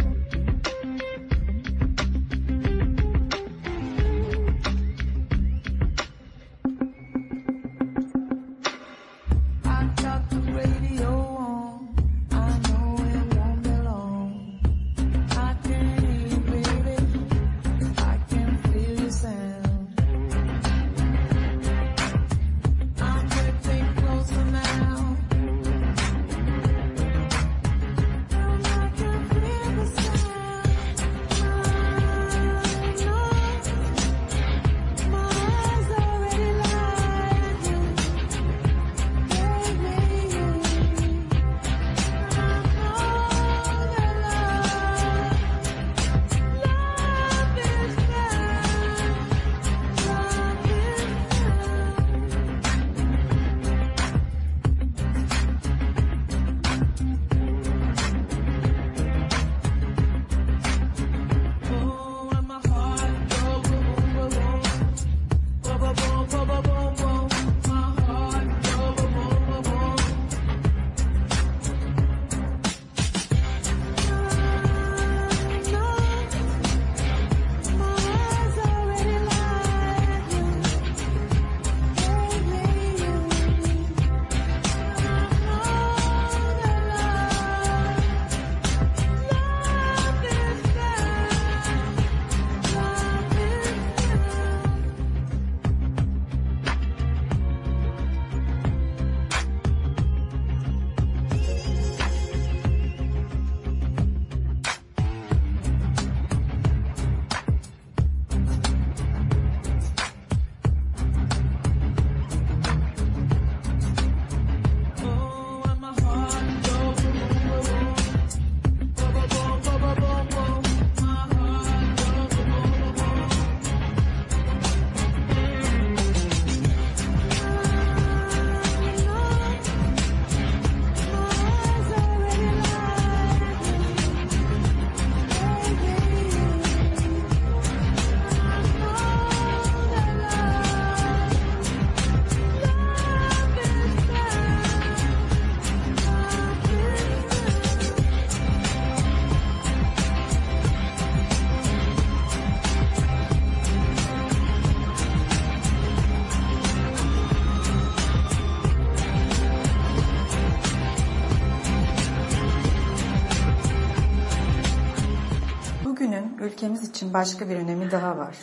Ülkemiz 166.55 166.88
için 166.88 167.14
başka 167.14 167.48
bir 167.48 167.57
önemi 167.57 167.90
daha 167.90 168.18
var. 168.18 168.36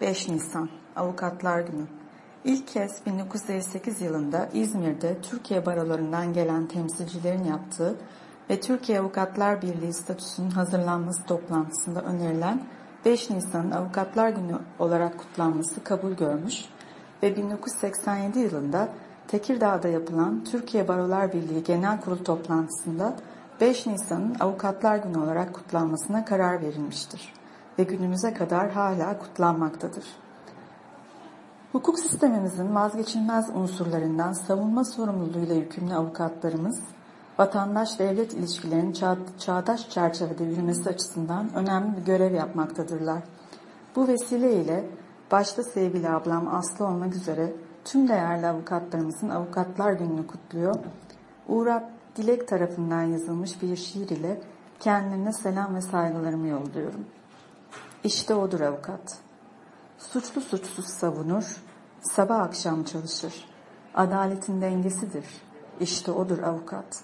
5 0.00 0.28
Nisan, 0.28 0.68
Avukatlar 0.96 1.60
Günü. 1.60 1.86
İlk 2.44 2.68
kez 2.68 3.06
1958 3.06 4.00
yılında 4.00 4.48
İzmir'de 4.52 5.16
Türkiye 5.22 5.66
barolarından 5.66 6.32
gelen 6.32 6.66
temsilcilerin 6.66 7.44
yaptığı 7.44 7.94
ve 8.50 8.60
Türkiye 8.60 9.00
Avukatlar 9.00 9.62
Birliği 9.62 9.92
statüsünün 9.92 10.50
hazırlanması 10.50 11.26
toplantısında 11.26 12.02
önerilen 12.02 12.62
5 13.04 13.30
Nisan'ın 13.30 13.70
Avukatlar 13.70 14.28
Günü 14.28 14.58
olarak 14.78 15.18
kutlanması 15.18 15.84
kabul 15.84 16.12
görmüş 16.12 16.64
ve 17.22 17.36
1987 17.36 18.38
yılında 18.38 18.88
Tekirdağ'da 19.28 19.88
yapılan 19.88 20.44
Türkiye 20.44 20.88
Barolar 20.88 21.32
Birliği 21.32 21.64
Genel 21.64 22.00
Kurul 22.00 22.24
toplantısında 22.24 23.16
5 23.60 23.86
Nisan'ın 23.86 24.36
Avukatlar 24.40 24.96
Günü 24.96 25.18
olarak 25.18 25.54
kutlanmasına 25.54 26.24
karar 26.24 26.62
verilmiştir 26.62 27.36
ve 27.78 27.82
günümüze 27.82 28.34
kadar 28.34 28.70
hala 28.70 29.18
kutlanmaktadır. 29.18 30.04
Hukuk 31.72 31.98
sistemimizin 31.98 32.74
vazgeçilmez 32.74 33.50
unsurlarından 33.54 34.32
savunma 34.32 34.84
sorumluluğuyla 34.84 35.54
yükümlü 35.54 35.94
avukatlarımız, 35.94 36.80
vatandaş-devlet 37.38 38.34
ilişkilerinin 38.34 38.92
çağdaş 39.38 39.90
çerçevede 39.90 40.44
yürümesi 40.44 40.90
açısından 40.90 41.54
önemli 41.54 41.96
bir 41.96 42.02
görev 42.02 42.34
yapmaktadırlar. 42.34 43.22
Bu 43.96 44.08
vesileyle 44.08 44.84
başta 45.32 45.62
sevgili 45.62 46.08
ablam 46.08 46.54
Aslı 46.54 46.86
olmak 46.86 47.14
üzere 47.14 47.52
tüm 47.84 48.08
değerli 48.08 48.46
avukatlarımızın 48.46 49.28
Avukatlar 49.28 49.92
Günü'nü 49.92 50.26
kutluyor. 50.26 50.74
Uğur 51.48 51.66
Dilek 52.16 52.48
tarafından 52.48 53.02
yazılmış 53.02 53.62
bir 53.62 53.76
şiir 53.76 54.08
ile 54.08 54.40
kendilerine 54.80 55.32
selam 55.32 55.74
ve 55.74 55.80
saygılarımı 55.80 56.46
yolluyorum.'' 56.46 57.25
İşte 58.06 58.34
odur 58.34 58.60
avukat. 58.60 59.18
Suçlu 59.98 60.40
suçsuz 60.40 60.86
savunur, 60.86 61.62
sabah 62.00 62.40
akşam 62.40 62.84
çalışır. 62.84 63.48
Adaletin 63.94 64.60
dengesidir. 64.60 65.24
İşte 65.80 66.12
odur 66.12 66.38
avukat. 66.38 67.00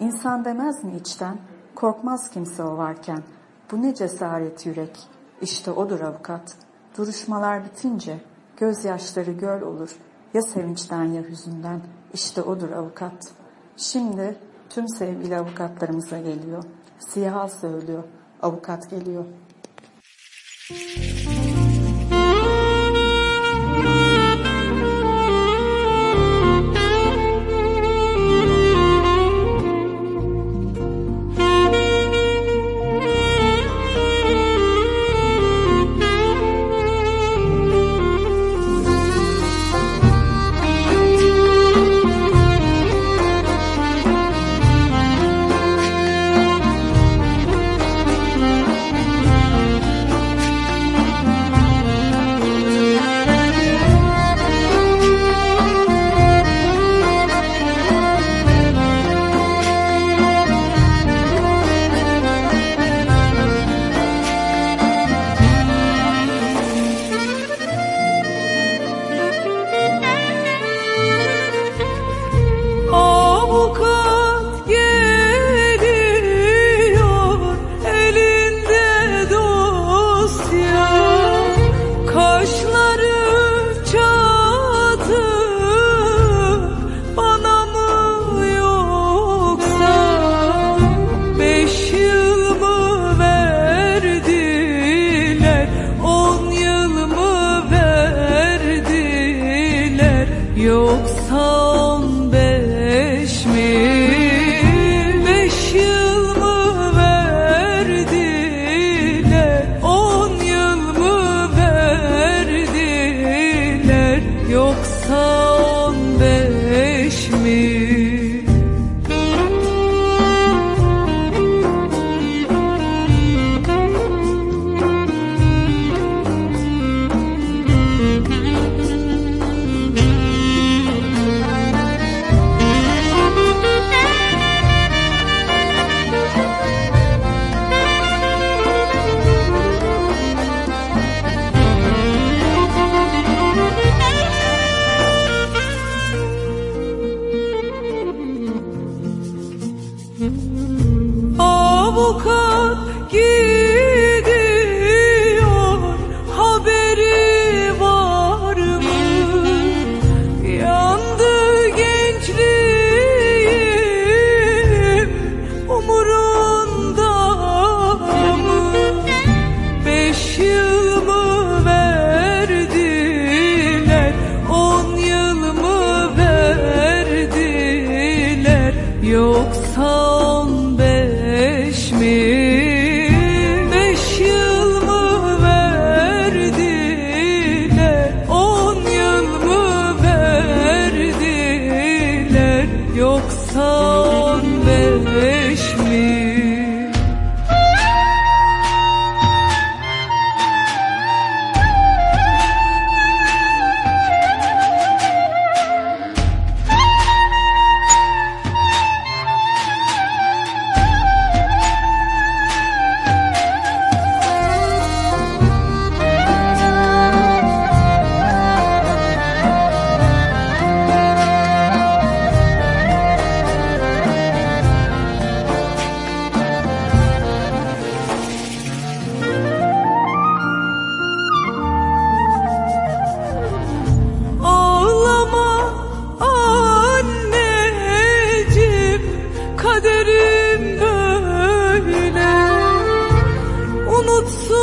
İnsan 0.00 0.44
demez 0.44 0.84
mi 0.84 0.96
içten? 0.96 1.38
Korkmaz 1.74 2.30
kimse 2.30 2.62
o 2.62 2.76
varken. 2.76 3.22
Bu 3.72 3.82
ne 3.82 3.94
cesaret 3.94 4.66
yürek. 4.66 4.98
İşte 5.40 5.70
odur 5.70 6.00
avukat. 6.00 6.56
Duruşmalar 6.98 7.64
bitince 7.64 8.20
gözyaşları 8.56 9.32
göl 9.32 9.60
olur. 9.62 9.96
Ya 10.34 10.42
sevinçten 10.42 11.04
ya 11.04 11.22
hüzünden. 11.22 11.80
İşte 12.12 12.42
odur 12.42 12.70
avukat. 12.70 13.32
Şimdi 13.76 14.38
tüm 14.70 14.88
sevgili 14.88 15.36
avukatlarımıza 15.36 16.18
geliyor. 16.18 16.64
Siyah 16.98 17.48
söylüyor. 17.48 18.04
Avukat 18.42 18.90
geliyor. 18.90 19.24
Thank 20.66 21.18
you. 21.18 21.23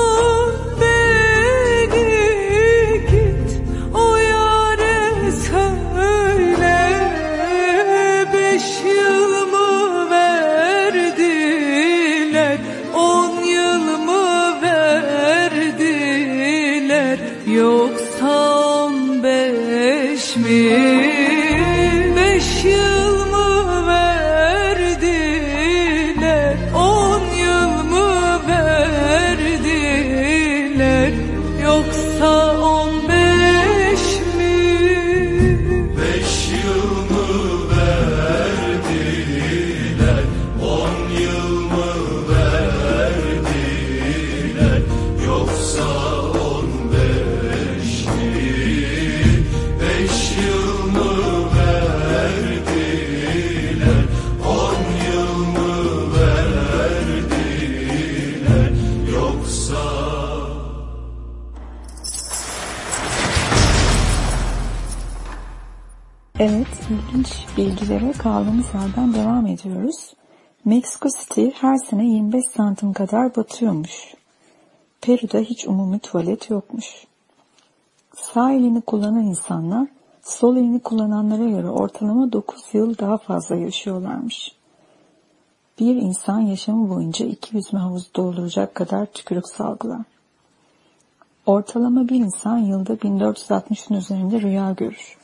Oh. 0.03 0.40
Kaldığımız 68.41 68.65
yerden 68.73 69.13
devam 69.13 69.47
ediyoruz. 69.47 70.13
Mexico 70.65 71.09
City 71.19 71.47
her 71.53 71.77
sene 71.77 72.05
25 72.05 72.45
santim 72.45 72.93
kadar 72.93 73.35
batıyormuş. 73.35 74.13
Peru'da 75.01 75.37
hiç 75.37 75.67
umumi 75.67 75.99
tuvalet 75.99 76.49
yokmuş. 76.49 76.85
Sağ 78.15 78.51
elini 78.51 78.81
kullanan 78.81 79.23
insanlar 79.23 79.87
sol 80.23 80.57
elini 80.57 80.79
kullananlara 80.79 81.49
göre 81.49 81.69
ortalama 81.69 82.31
9 82.31 82.61
yıl 82.73 82.97
daha 82.97 83.17
fazla 83.17 83.55
yaşıyorlarmış. 83.55 84.51
Bir 85.79 85.95
insan 85.95 86.39
yaşamı 86.39 86.89
boyunca 86.89 87.25
iki 87.25 87.55
yüzme 87.55 87.79
havuzu 87.79 88.07
dolduracak 88.15 88.75
kadar 88.75 89.05
tükürük 89.05 89.47
salgılar. 89.47 90.05
Ortalama 91.45 92.07
bir 92.07 92.15
insan 92.15 92.57
yılda 92.57 92.93
1460'ın 92.93 93.97
üzerinde 93.97 94.41
rüya 94.41 94.71
görür. 94.71 95.17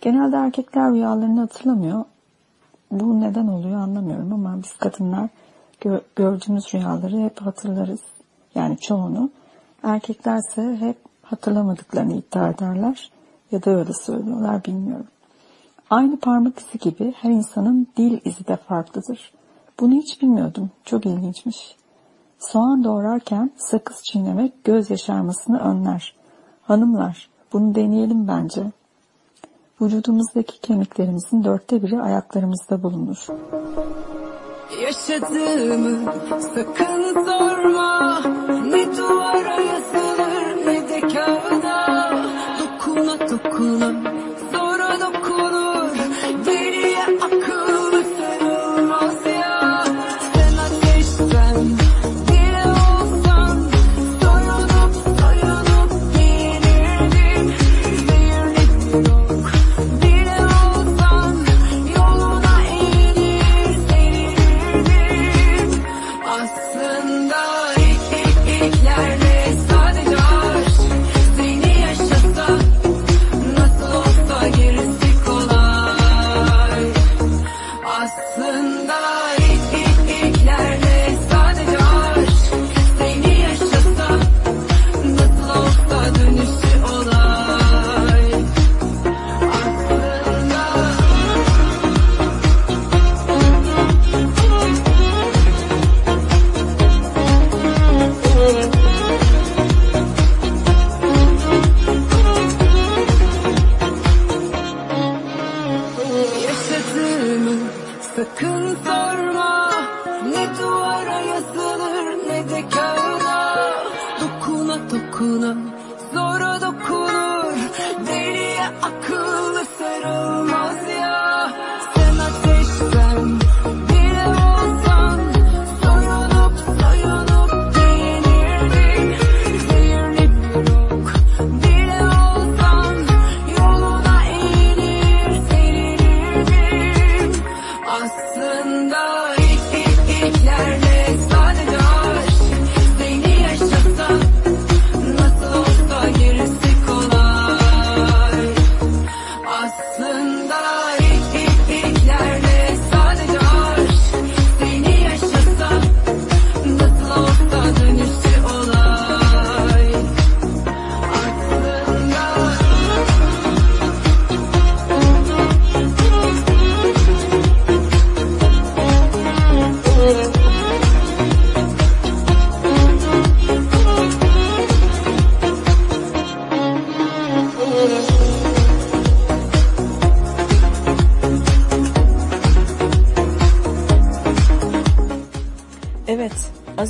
Genelde 0.00 0.36
erkekler 0.36 0.92
rüyalarını 0.92 1.40
hatırlamıyor. 1.40 2.04
Bu 2.90 3.20
neden 3.20 3.46
oluyor 3.46 3.80
anlamıyorum 3.80 4.32
ama 4.32 4.62
biz 4.62 4.76
kadınlar 4.76 5.28
gö- 5.80 6.02
gördüğümüz 6.16 6.74
rüyaları 6.74 7.18
hep 7.18 7.40
hatırlarız. 7.40 8.00
Yani 8.54 8.78
çoğunu. 8.78 9.30
Erkeklerse 9.82 10.76
hep 10.80 10.96
hatırlamadıklarını 11.22 12.14
iddia 12.14 12.48
ederler 12.48 13.10
ya 13.50 13.64
da 13.64 13.70
öyle 13.70 13.92
söylüyorlar 13.92 14.64
bilmiyorum. 14.64 15.06
Aynı 15.90 16.16
parmak 16.16 16.58
izi 16.58 16.78
gibi 16.78 17.14
her 17.16 17.30
insanın 17.30 17.86
dil 17.96 18.20
izi 18.24 18.46
de 18.46 18.56
farklıdır. 18.56 19.32
Bunu 19.80 19.94
hiç 19.94 20.22
bilmiyordum. 20.22 20.70
Çok 20.84 21.06
ilginçmiş. 21.06 21.76
Soğan 22.38 22.84
doğrarken 22.84 23.50
sakız 23.56 24.02
çiğnemek 24.02 24.64
göz 24.64 24.90
yaşarmasını 24.90 25.58
önler. 25.58 26.14
Hanımlar 26.62 27.28
bunu 27.52 27.74
deneyelim 27.74 28.28
bence. 28.28 28.72
Vücudumuzdaki 29.80 30.60
kemiklerimizin 30.60 31.44
dörtte 31.44 31.82
biri 31.82 32.00
ayaklarımızda 32.00 32.82
bulunur. 32.82 33.26
Yaşadığımı 34.82 36.12
sakın 36.40 37.24
sorma 37.24 38.20
Ne 38.66 38.96
duvara 38.96 39.67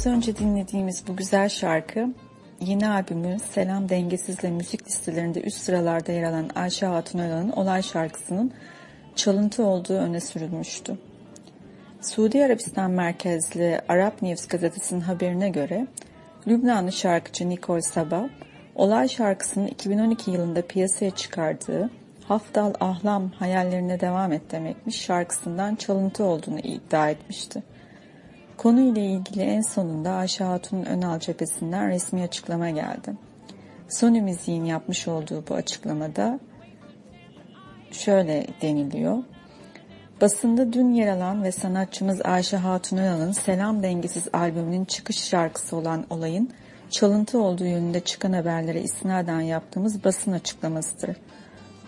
önce 0.09 0.37
dinlediğimiz 0.37 1.07
bu 1.09 1.17
güzel 1.17 1.49
şarkı 1.49 2.09
yeni 2.61 2.89
albümü 2.89 3.37
Selam 3.53 3.89
Dengesiz'le 3.89 4.45
müzik 4.45 4.87
listelerinde 4.87 5.41
üst 5.41 5.59
sıralarda 5.59 6.13
yer 6.13 6.23
alan 6.23 6.51
Ayşe 6.55 6.87
Hatun 6.87 7.19
Ölan'ın 7.19 7.51
Olay 7.51 7.83
şarkısının 7.83 8.53
çalıntı 9.17 9.65
olduğu 9.65 9.95
öne 9.95 10.21
sürülmüştü. 10.21 10.99
Suudi 12.01 12.45
Arabistan 12.45 12.91
merkezli 12.91 13.81
Arap 13.89 14.23
News 14.23 14.47
gazetesinin 14.47 15.01
haberine 15.01 15.49
göre 15.49 15.87
Lübnanlı 16.47 16.93
şarkıcı 16.93 17.49
Nicole 17.49 17.83
Sabah, 17.83 18.29
Olay 18.75 19.09
şarkısının 19.09 19.67
2012 19.67 20.31
yılında 20.31 20.63
piyasaya 20.63 21.11
çıkardığı 21.11 21.91
Haftal 22.29 22.75
Ahlam 22.81 23.31
hayallerine 23.31 24.01
devam 24.01 24.33
et 24.33 24.51
demekmiş 24.51 25.01
şarkısından 25.01 25.75
çalıntı 25.75 26.25
olduğunu 26.25 26.59
iddia 26.59 27.11
etmişti. 27.11 27.63
Konuyla 28.59 29.03
ilgili 29.03 29.43
en 29.43 29.61
sonunda 29.61 30.11
Ayşe 30.11 30.45
Hatun'un 30.45 30.85
Önal 30.85 31.19
cephesinden 31.19 31.89
resmi 31.89 32.23
açıklama 32.23 32.71
geldi. 32.71 33.13
Sony 33.89 34.21
Müziğin 34.21 34.65
yapmış 34.65 35.09
olduğu 35.09 35.45
bu 35.49 35.55
açıklamada 35.55 36.41
şöyle 37.93 38.47
deniliyor. 38.63 39.19
Basında 40.21 40.73
dün 40.73 40.95
yer 40.95 41.09
alan 41.09 41.43
ve 41.45 41.53
sanatçımız 41.53 42.21
Ayşe 42.25 42.57
Hatun 42.57 42.97
Önal'ın 42.97 43.33
Selam 43.33 43.83
Dengesiz 43.83 44.29
albümünün 44.33 44.85
çıkış 44.85 45.25
şarkısı 45.25 45.77
olan 45.77 46.05
olayın 46.11 46.51
çalıntı 46.91 47.43
olduğu 47.43 47.65
yönünde 47.65 48.01
çıkan 48.01 48.33
haberlere 48.33 48.81
isnaden 48.81 49.41
yaptığımız 49.41 50.05
basın 50.05 50.33
açıklamasıdır. 50.33 51.17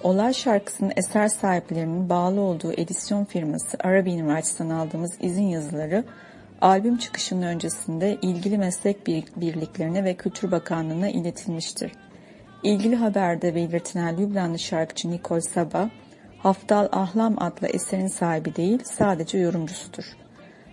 Olay 0.03 0.35
şarkısının 0.35 0.93
eser 0.97 1.29
sahiplerinin 1.29 2.09
bağlı 2.09 2.41
olduğu 2.41 2.73
edisyon 2.73 3.25
firması 3.25 3.77
Arabian 3.85 4.37
Rights'tan 4.37 4.71
aldığımız 4.71 5.17
izin 5.21 5.49
yazıları 5.49 6.05
albüm 6.61 6.97
çıkışının 6.97 7.43
öncesinde 7.43 8.19
ilgili 8.23 8.59
meslek 8.59 9.07
birliklerine 9.37 10.05
ve 10.05 10.15
Kültür 10.15 10.51
Bakanlığı'na 10.51 11.09
iletilmiştir. 11.09 11.93
İlgili 12.63 12.97
haberde 12.97 13.55
belirtilen 13.55 14.19
Lübnanlı 14.19 14.59
şarkıcı 14.59 15.11
Nicole 15.11 15.41
Sabah, 15.41 15.91
Haftal 16.39 16.89
Ahlam 16.93 17.35
adlı 17.39 17.67
eserin 17.67 18.07
sahibi 18.07 18.57
değil, 18.57 18.79
sadece 18.85 19.39
yorumcusudur. 19.39 20.17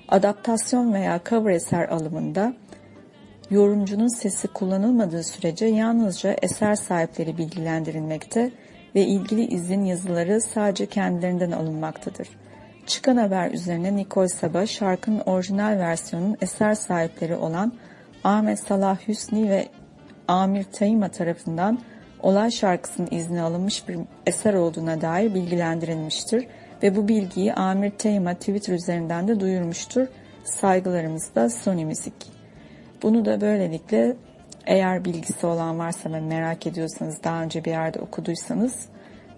Adaptasyon 0.08 0.94
veya 0.94 1.22
cover 1.30 1.52
eser 1.52 1.90
alımında 1.90 2.54
yorumcunun 3.50 4.20
sesi 4.20 4.48
kullanılmadığı 4.48 5.24
sürece 5.24 5.66
yalnızca 5.66 6.36
eser 6.42 6.76
sahipleri 6.76 7.38
bilgilendirilmekte 7.38 8.52
ve 8.96 9.02
ilgili 9.02 9.46
izin 9.46 9.86
yazıları 9.86 10.42
sadece 10.42 10.86
kendilerinden 10.86 11.52
alınmaktadır. 11.52 12.28
Çıkan 12.88 13.18
haber 13.18 13.52
üzerine 13.52 13.96
Nikol 13.96 14.28
Sabah 14.28 14.68
şarkının 14.68 15.20
orijinal 15.20 15.80
versiyonunun 15.80 16.38
eser 16.42 16.76
sahipleri 16.76 17.36
olan 17.36 17.74
Ahmet 18.24 18.60
Salah 18.60 19.08
Hüsni 19.08 19.50
ve 19.50 19.68
Amir 20.28 20.64
Tayima 20.64 21.10
tarafından 21.10 21.80
olay 22.20 22.52
şarkısının 22.52 23.08
izni 23.12 23.42
alınmış 23.42 23.88
bir 23.88 23.98
eser 24.26 24.54
olduğuna 24.54 25.02
dair 25.02 25.34
bilgilendirilmiştir 25.34 26.48
ve 26.84 26.96
bu 26.96 27.08
bilgiyi 27.08 27.54
Amir 27.54 27.92
Tayima 27.92 28.34
Twitter 28.34 28.74
üzerinden 28.74 29.28
de 29.28 29.40
duyurmuştur. 29.40 30.08
Saygılarımızda 30.44 31.50
Sony 31.50 31.86
Müzik. 31.86 32.14
Bunu 33.04 33.26
da 33.26 33.42
böylelikle 33.42 34.16
eğer 34.66 35.06
bilgisi 35.06 35.48
olan 35.48 35.80
varsa 35.80 36.12
ve 36.12 36.20
merak 36.20 36.68
ediyorsanız 36.68 37.24
daha 37.24 37.44
önce 37.44 37.66
bir 37.66 37.72
yerde 37.72 38.00
okuduysanız 38.00 38.86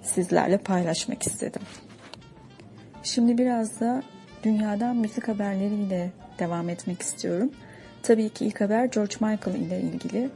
sizlerle 0.03 0.57
paylaşmak 0.57 1.23
istedim. 1.23 1.61
Şimdi 3.03 3.37
biraz 3.37 3.79
da 3.79 4.03
dünyadan 4.43 4.95
müzik 4.95 5.27
haberleriyle 5.27 6.11
devam 6.39 6.69
etmek 6.69 7.01
istiyorum. 7.01 7.51
Tabii 8.03 8.29
ki 8.29 8.45
ilk 8.45 8.61
haber 8.61 8.85
George 8.85 9.15
Michael 9.19 9.55
ile 9.55 9.81
ilgili. 9.81 10.29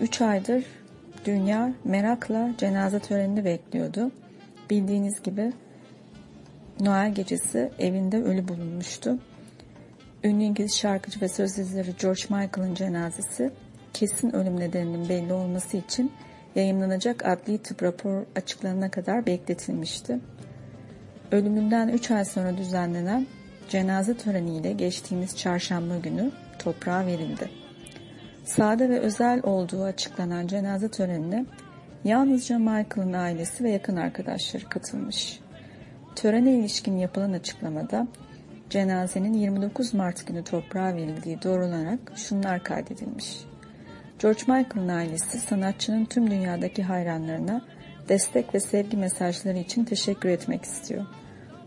3 0.00 0.20
aydır 0.20 0.64
dünya 1.24 1.72
merakla 1.84 2.50
cenaze 2.58 2.98
törenini 2.98 3.44
bekliyordu. 3.44 4.10
Bildiğiniz 4.70 5.22
gibi 5.22 5.52
Noel 6.80 7.14
gecesi 7.14 7.70
evinde 7.78 8.22
ölü 8.22 8.48
bulunmuştu. 8.48 9.18
Ünlü 10.24 10.44
İngiliz 10.44 10.76
şarkıcı 10.76 11.20
ve 11.20 11.28
söz 11.28 11.58
yazarı 11.58 11.90
George 11.90 12.22
Michael'ın 12.30 12.74
cenazesi 12.74 13.50
kesin 13.92 14.36
ölüm 14.36 14.60
nedeninin 14.60 15.08
belli 15.08 15.32
olması 15.32 15.76
için 15.76 16.12
yayınlanacak 16.54 17.26
adli 17.26 17.58
tıp 17.58 17.82
rapor 17.82 18.22
açıklanana 18.36 18.90
kadar 18.90 19.26
bekletilmişti. 19.26 20.18
Ölümünden 21.32 21.88
3 21.88 22.10
ay 22.10 22.24
sonra 22.24 22.56
düzenlenen 22.56 23.26
cenaze 23.68 24.16
töreniyle 24.16 24.72
geçtiğimiz 24.72 25.36
çarşamba 25.36 25.96
günü 25.96 26.30
toprağa 26.58 27.06
verildi. 27.06 27.50
Sade 28.44 28.88
ve 28.88 28.98
özel 28.98 29.40
olduğu 29.42 29.82
açıklanan 29.84 30.46
cenaze 30.46 30.88
törenine 30.88 31.44
yalnızca 32.04 32.58
Michael'ın 32.58 33.12
ailesi 33.12 33.64
ve 33.64 33.70
yakın 33.70 33.96
arkadaşları 33.96 34.68
katılmış. 34.68 35.40
Törene 36.16 36.52
ilişkin 36.52 36.96
yapılan 36.96 37.32
açıklamada 37.32 38.06
cenazenin 38.70 39.32
29 39.32 39.94
Mart 39.94 40.26
günü 40.26 40.44
toprağa 40.44 40.94
verildiği 40.94 41.42
doğrulanarak 41.42 41.98
şunlar 42.16 42.62
kaydedilmiş. 42.62 43.40
George 44.18 44.40
Michael'ın 44.40 44.88
ailesi 44.88 45.38
sanatçının 45.38 46.04
tüm 46.04 46.30
dünyadaki 46.30 46.82
hayranlarına 46.82 47.62
destek 48.08 48.54
ve 48.54 48.60
sevgi 48.60 48.96
mesajları 48.96 49.58
için 49.58 49.84
teşekkür 49.84 50.28
etmek 50.28 50.64
istiyor. 50.64 51.06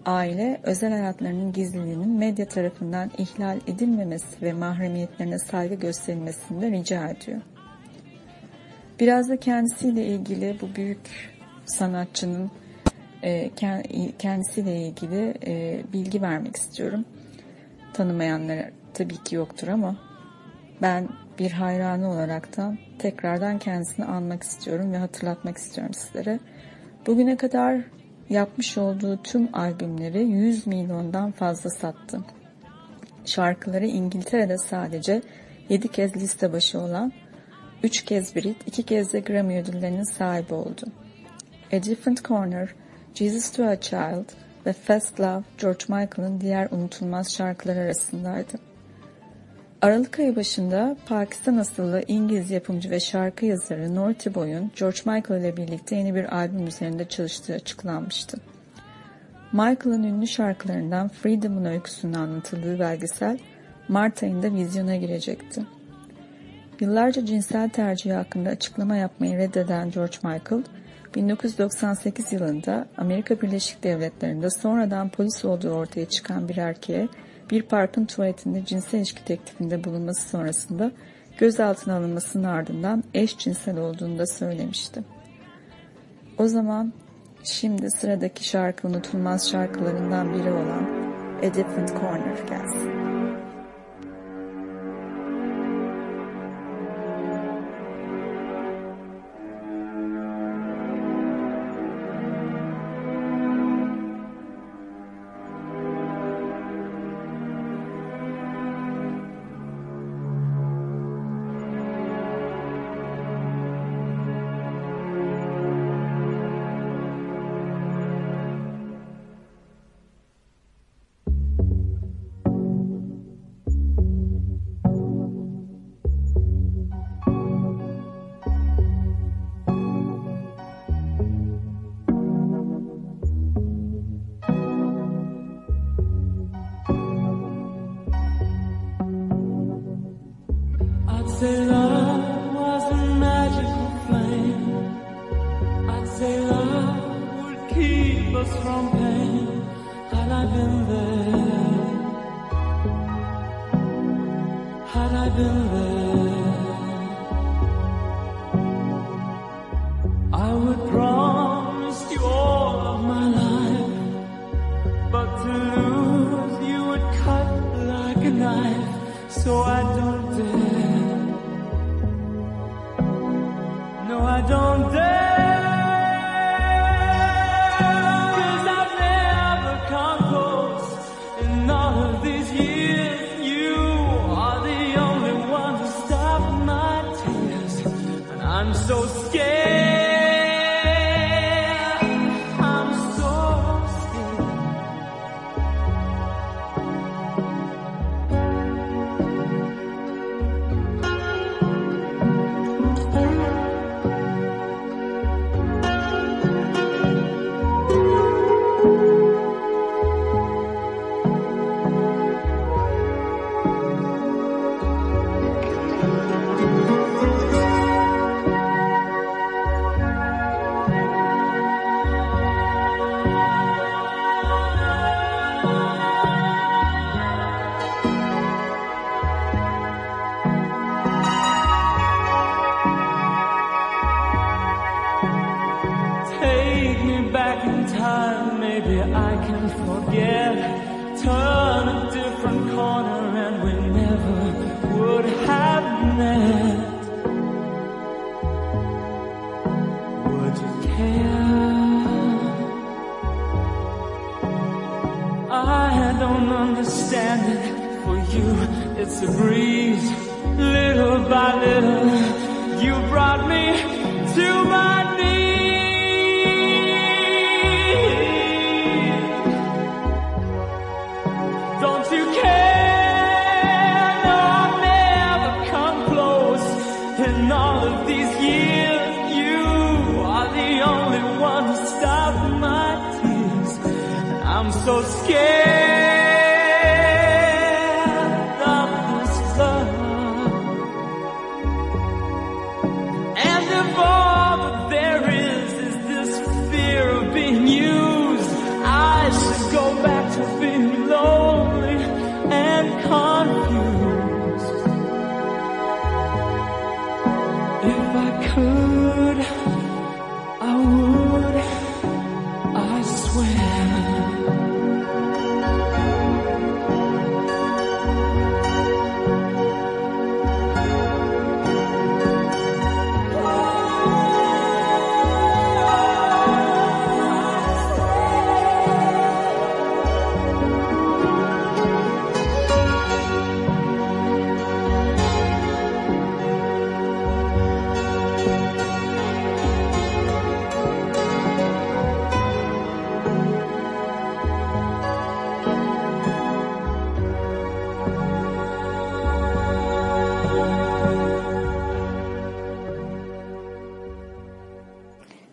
Aile, 0.06 0.60
özel 0.64 0.92
hayatlarının 0.92 1.54
gizliliğinin 1.54 2.10
medya 2.10 2.48
tarafından 2.48 3.12
ihlal 3.18 3.60
edilmemesi 3.68 4.42
ve 4.42 4.54
mahremiyetlerine 4.54 5.40
saygı 5.40 5.76
gösterilmesini 5.76 6.62
de 6.62 6.72
rica 6.72 7.10
ediyor. 7.10 7.42
Biraz 9.00 9.30
da 9.30 9.38
kendisiyle 9.38 10.06
ilgili 10.06 10.58
bu 10.62 10.76
büyük 10.76 11.00
sanatçının 11.66 12.52
e, 13.24 13.52
kendisiyle 14.20 14.88
ilgili 14.88 15.34
e, 15.48 15.84
bilgi 15.94 16.22
vermek 16.22 16.56
istiyorum. 16.56 17.06
Tanımayanlar 17.94 18.72
tabii 18.94 19.24
ki 19.24 19.36
yoktur 19.36 19.68
ama 19.68 19.96
ben 20.82 21.10
bir 21.40 21.52
hayranı 21.52 22.12
olaraktan 22.12 22.78
tekrardan 23.00 23.60
kendisini 23.60 24.06
anmak 24.06 24.44
istiyorum 24.44 24.94
ve 24.94 24.98
hatırlatmak 24.98 25.58
istiyorum 25.58 25.94
sizlere. 25.94 26.40
Bugüne 27.08 27.38
kadar 27.38 27.82
yapmış 28.30 28.78
olduğu 28.78 29.24
tüm 29.24 29.56
albümleri 29.56 30.24
100 30.24 30.68
milyondan 30.68 31.32
fazla 31.32 31.70
sattı. 31.70 32.20
Şarkıları 33.26 33.86
İngiltere'de 33.86 34.58
sadece 34.58 35.22
7 35.70 35.88
kez 35.88 36.16
liste 36.16 36.54
başı 36.54 36.80
olan, 36.80 37.14
3 37.84 38.06
kez 38.06 38.36
Brit, 38.36 38.68
2 38.68 38.84
kez 38.84 39.14
de 39.14 39.20
Grammy 39.20 39.60
ödüllerinin 39.60 40.18
sahibi 40.18 40.54
oldu. 40.54 40.82
A 41.74 41.84
Different 41.84 42.24
Corner, 42.26 42.76
Jesus 43.14 43.52
to 43.52 43.64
a 43.64 43.80
Child 43.80 44.26
ve 44.66 44.74
Fast 44.74 45.20
Love 45.20 45.44
George 45.58 45.86
Michael'ın 45.88 46.42
diğer 46.42 46.68
unutulmaz 46.72 47.34
şarkılar 47.34 47.76
arasındaydı. 47.76 48.69
Aralık 49.82 50.20
ayı 50.20 50.36
başında 50.36 50.98
Pakistan 51.06 51.58
asıllı 51.58 52.04
İngiliz 52.08 52.52
yapımcı 52.52 52.90
ve 52.90 53.00
şarkı 53.00 53.46
yazarı 53.46 53.96
Norty 53.96 54.30
Boy'un 54.36 54.72
George 54.80 54.98
Michael 55.06 55.42
ile 55.42 55.58
birlikte 55.58 55.96
yeni 55.96 56.16
bir 56.16 56.36
albüm 56.36 56.68
üzerinde 56.68 57.06
çalıştığı 57.06 57.54
açıklanmıştı. 57.54 58.38
Michael'ın 59.52 60.04
ünlü 60.04 60.28
şarkılarından 60.28 61.10
Freedom'un 61.10 61.66
öyküsünün 61.66 62.14
anlatıldığı 62.14 62.80
belgesel 62.80 63.40
Mart 63.88 64.24
ayında 64.24 64.54
vizyona 64.54 64.96
girecekti. 64.96 65.62
Yıllarca 66.80 67.26
cinsel 67.26 67.70
tercihi 67.70 68.14
hakkında 68.14 68.50
açıklama 68.50 68.96
yapmayı 68.96 69.38
reddeden 69.38 69.92
George 69.92 70.18
Michael, 70.24 70.64
1998 71.16 72.34
yılında 72.34 72.88
Amerika 72.98 73.42
Birleşik 73.42 73.84
Devletleri'nde 73.84 74.50
sonradan 74.50 75.10
polis 75.10 75.46
olduğu 75.46 75.70
ortaya 75.72 76.06
çıkan 76.06 76.50
bir 76.50 76.58
erkeğe 76.58 77.08
bir 77.52 77.62
parkın 77.62 78.06
tuvaletinde 78.06 78.66
cinsel 78.66 78.98
ilişki 79.00 79.26
teklifinde 79.26 79.84
bulunması 79.84 80.30
sonrasında 80.30 80.92
gözaltına 81.38 81.96
alınmasının 81.96 82.44
ardından 82.44 83.04
eşcinsel 83.14 83.78
olduğunu 83.78 84.20
da 84.20 84.28
söylemişti. 84.28 85.04
O 86.38 86.48
zaman 86.48 86.94
şimdi 87.44 87.92
sıradaki 87.92 88.48
şarkı 88.48 88.88
unutulmaz 88.88 89.50
şarkılarından 89.52 90.34
biri 90.34 90.52
olan 90.52 91.10
A 91.40 91.54
Different 91.54 91.90
Corner 91.90 92.38
gelsin. 92.50 93.09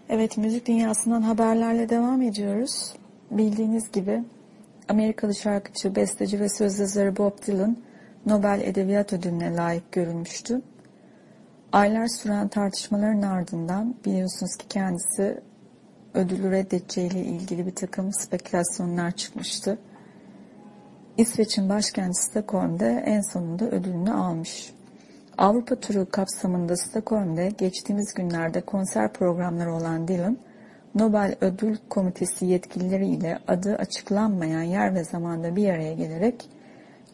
Evet, 0.09 0.39
müzik 0.39 0.67
dünyasından 0.67 1.23
haberlerle 1.23 1.89
devam 1.89 2.23
ediyoruz. 2.23 2.93
Bildiğiniz 3.31 3.93
gibi 3.93 4.25
Amerikalı 4.89 5.35
şarkıcı, 5.35 5.95
besteci 5.95 6.41
ve 6.41 6.49
söz 6.49 6.79
yazarı 6.79 7.17
Bob 7.17 7.33
Dylan 7.47 7.77
Nobel 8.27 8.61
Edebiyat 8.65 9.13
Ödülü'ne 9.13 9.57
layık 9.57 9.93
görülmüştü. 9.93 10.63
Aylar 11.73 12.07
süren 12.07 12.49
tartışmaların 12.49 13.23
ardından 13.23 13.95
biliyorsunuz 14.05 14.57
ki 14.57 14.69
kendisi 14.69 15.41
ödülü 16.15 16.51
reddedeceğiyle 16.51 17.21
ilgili 17.21 17.67
bir 17.67 17.75
takım 17.75 18.13
spekülasyonlar 18.13 19.11
çıkmıştı. 19.11 19.79
İsveç'in 21.17 21.69
başkenti 21.69 22.23
Stockholm'de 22.23 23.03
en 23.07 23.33
sonunda 23.33 23.65
ödülünü 23.65 24.13
almış. 24.13 24.76
Avrupa 25.39 25.77
turu 25.77 26.11
kapsamında 26.11 26.77
Stockholm'de 26.77 27.49
geçtiğimiz 27.59 28.15
günlerde 28.15 28.61
konser 28.61 29.13
programları 29.13 29.75
olan 29.75 30.09
Dylan, 30.09 30.39
Nobel 30.95 31.37
Ödül 31.41 31.77
Komitesi 31.89 32.47
yetkilileriyle 32.47 33.39
adı 33.49 33.77
açıklanmayan 33.77 34.63
yer 34.63 34.95
ve 34.95 35.05
zamanda 35.05 35.57
bir 35.57 35.69
araya 35.69 35.95
gelerek 35.95 36.49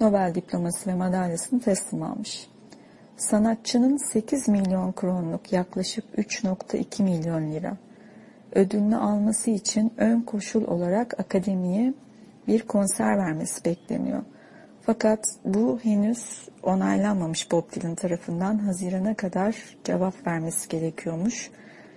Nobel 0.00 0.34
diploması 0.34 0.90
ve 0.90 0.94
madalyasını 0.94 1.60
teslim 1.60 2.02
almış. 2.02 2.48
Sanatçının 3.16 4.12
8 4.12 4.48
milyon 4.48 4.92
kronluk 4.92 5.52
yaklaşık 5.52 6.04
3.2 6.18 7.02
milyon 7.02 7.52
lira 7.52 7.76
ödülünü 8.52 8.96
alması 8.96 9.50
için 9.50 9.92
ön 9.96 10.20
koşul 10.20 10.64
olarak 10.64 11.20
akademiye 11.20 11.94
bir 12.48 12.62
konser 12.62 13.18
vermesi 13.18 13.64
bekleniyor. 13.64 14.22
Fakat 14.87 15.24
bu 15.45 15.78
henüz 15.83 16.49
onaylanmamış 16.62 17.53
Bob 17.53 17.72
Dylan 17.72 17.95
tarafından 17.95 18.59
Haziran'a 18.59 19.14
kadar 19.14 19.57
cevap 19.85 20.26
vermesi 20.26 20.68
gerekiyormuş. 20.68 21.51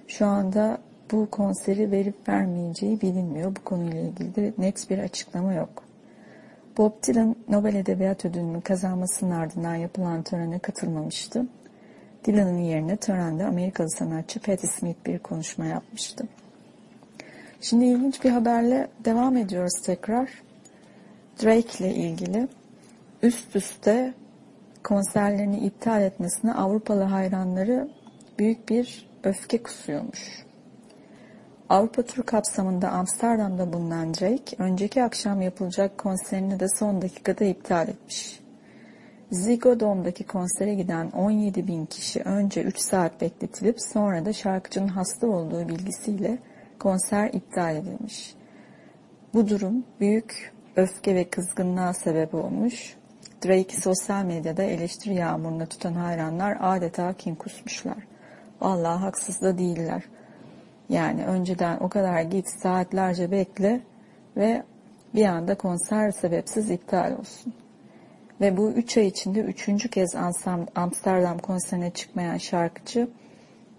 Şu 0.08 0.26
anda 0.26 0.78
bu 1.12 1.30
konseri 1.32 1.92
verip 1.92 2.30
vermeyeceği 2.30 3.02
bilinmiyor. 3.02 3.56
Bu 3.56 3.64
konuyla 3.64 4.00
ilgili 4.00 4.36
de 4.36 4.54
net 4.58 4.90
bir 4.90 5.00
açıklama 5.00 5.54
yok. 5.54 5.84
Bob 6.78 6.92
Dylan 7.08 7.36
Nobel 7.50 7.76
Edebiyat 7.76 8.26
Ödülü'nün 8.26 8.62
kazanmasının 8.62 9.32
ardından 9.32 9.76
yapılan 9.76 10.24
törene 10.24 10.60
katılmamıştı. 10.60 11.46
Dylan'ın 12.26 12.58
yerine 12.58 12.98
törende 12.98 13.46
Amerikalı 13.46 13.90
sanatçı 13.90 14.40
Patti 14.40 14.68
Smith 14.68 15.06
bir 15.06 15.20
konuşma 15.20 15.66
yapmıştı. 15.66 16.28
Şimdi 17.62 17.86
ilginç 17.86 18.24
bir 18.24 18.30
haberle 18.30 18.88
devam 19.06 19.38
ediyoruz 19.38 19.82
tekrar. 19.86 20.30
Drake 21.44 21.84
ile 21.86 21.96
ilgili 21.96 22.48
üst 23.26 23.56
üste 23.56 24.14
konserlerini 24.84 25.58
iptal 25.58 26.02
etmesine 26.02 26.54
Avrupalı 26.54 27.04
hayranları 27.04 27.90
büyük 28.40 28.70
bir 28.70 29.10
öfke 29.24 29.64
kusuyormuş. 29.64 30.46
Avrupa 31.70 32.02
turu 32.02 32.26
kapsamında 32.26 32.90
Amsterdam'da 32.90 33.74
bulunan 33.74 34.14
Drake, 34.14 34.56
önceki 34.58 35.04
akşam 35.04 35.42
yapılacak 35.42 35.98
konserini 35.98 36.60
de 36.60 36.66
son 36.80 37.02
dakikada 37.02 37.46
iptal 37.46 37.88
etmiş. 37.88 38.40
Ziggo 39.32 39.80
Dome'daki 39.80 40.24
konsere 40.24 40.74
giden 40.74 41.12
17 41.12 41.68
bin 41.68 41.86
kişi 41.86 42.22
önce 42.22 42.64
3 42.64 42.80
saat 42.80 43.22
bekletilip 43.22 43.82
sonra 43.94 44.26
da 44.26 44.34
şarkıcının 44.34 44.88
hasta 44.88 45.28
olduğu 45.28 45.68
bilgisiyle 45.68 46.38
konser 46.80 47.30
iptal 47.34 47.76
edilmiş. 47.76 48.36
Bu 49.34 49.50
durum 49.50 49.86
büyük 50.00 50.54
öfke 50.76 51.16
ve 51.16 51.30
kızgınlığa 51.30 51.94
sebep 51.94 52.34
olmuş. 52.34 52.96
Drake'i 53.46 53.82
sosyal 53.82 54.26
medyada 54.26 54.64
eleştiri 54.64 55.14
yağmuruna 55.14 55.66
tutan 55.66 55.94
hayranlar 55.94 56.58
adeta 56.62 57.14
kin 57.14 57.36
kusmuşlar. 57.36 57.98
Vallahi 58.62 59.00
haksız 59.00 59.42
da 59.42 59.58
değiller. 59.58 60.04
Yani 60.90 61.26
önceden 61.26 61.78
o 61.80 61.90
kadar 61.90 62.22
git 62.22 62.50
saatlerce 62.50 63.32
bekle 63.32 63.82
ve 64.38 64.64
bir 65.16 65.26
anda 65.26 65.56
konser 65.56 66.12
sebepsiz 66.12 66.72
iptal 66.72 67.12
olsun. 67.20 67.54
Ve 68.42 68.58
bu 68.58 68.72
üç 68.72 68.98
ay 68.98 69.08
içinde 69.08 69.40
üçüncü 69.40 69.90
kez 69.90 70.16
Amsterdam 70.76 71.40
konserine 71.40 71.90
çıkmayan 71.90 72.38
şarkıcı 72.38 73.08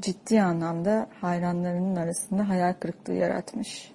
ciddi 0.01 0.43
anlamda 0.43 1.07
hayranlarının 1.21 1.97
arasında 1.97 2.49
hayal 2.49 2.73
kırıklığı 2.73 3.15
yaratmış. 3.15 3.93